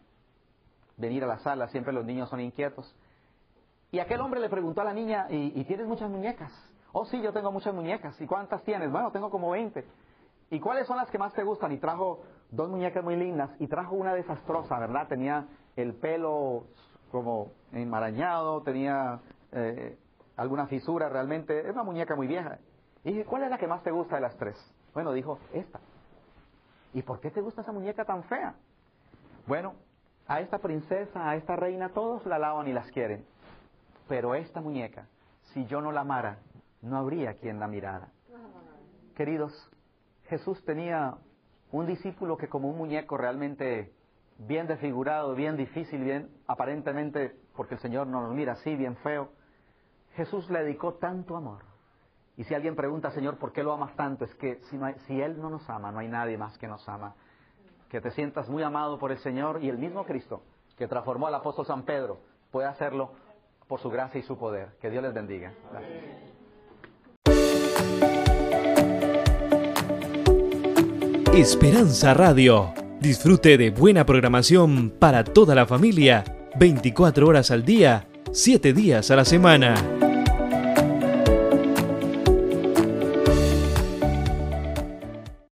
[0.97, 2.95] venir a la sala, siempre los niños son inquietos.
[3.91, 6.51] Y aquel hombre le preguntó a la niña, ¿y, tienes muchas muñecas?
[6.91, 8.19] Oh, sí, yo tengo muchas muñecas.
[8.19, 8.91] ¿Y cuántas tienes?
[8.91, 9.85] Bueno, tengo como 20.
[10.49, 11.71] ¿Y cuáles son las que más te gustan?
[11.71, 15.07] Y trajo dos muñecas muy lindas y trajo una desastrosa, ¿verdad?
[15.07, 16.65] Tenía el pelo
[17.11, 19.19] como enmarañado, tenía
[19.51, 19.97] eh,
[20.35, 21.67] alguna fisura realmente.
[21.67, 22.59] Es una muñeca muy vieja.
[23.03, 24.55] Y dije, ¿cuál es la que más te gusta de las tres?
[24.93, 25.79] Bueno, dijo, esta.
[26.93, 28.55] ¿Y por qué te gusta esa muñeca tan fea?
[29.45, 29.75] Bueno,
[30.27, 33.25] a esta princesa, a esta reina, todos la alaban y las quieren.
[34.07, 35.07] Pero esta muñeca,
[35.53, 36.39] si yo no la amara,
[36.81, 38.09] no habría quien la mirara.
[39.15, 39.53] Queridos,
[40.25, 41.17] Jesús tenía
[41.71, 43.93] un discípulo que como un muñeco realmente
[44.37, 49.29] bien desfigurado, bien difícil, bien aparentemente, porque el Señor no nos mira así, bien feo,
[50.15, 51.63] Jesús le dedicó tanto amor.
[52.37, 54.25] Y si alguien pregunta, Señor, ¿por qué lo amas tanto?
[54.25, 57.15] Es que si, si Él no nos ama, no hay nadie más que nos ama
[57.89, 60.43] que te sientas muy amado por el Señor y el mismo Cristo
[60.77, 62.19] que transformó al apóstol San Pedro
[62.51, 63.11] puede hacerlo
[63.67, 64.77] por su gracia y su poder.
[64.79, 65.53] Que Dios les bendiga.
[71.37, 72.73] Esperanza Radio.
[72.99, 76.23] Disfrute de buena programación para toda la familia,
[76.57, 79.75] 24 horas al día, 7 días a la semana.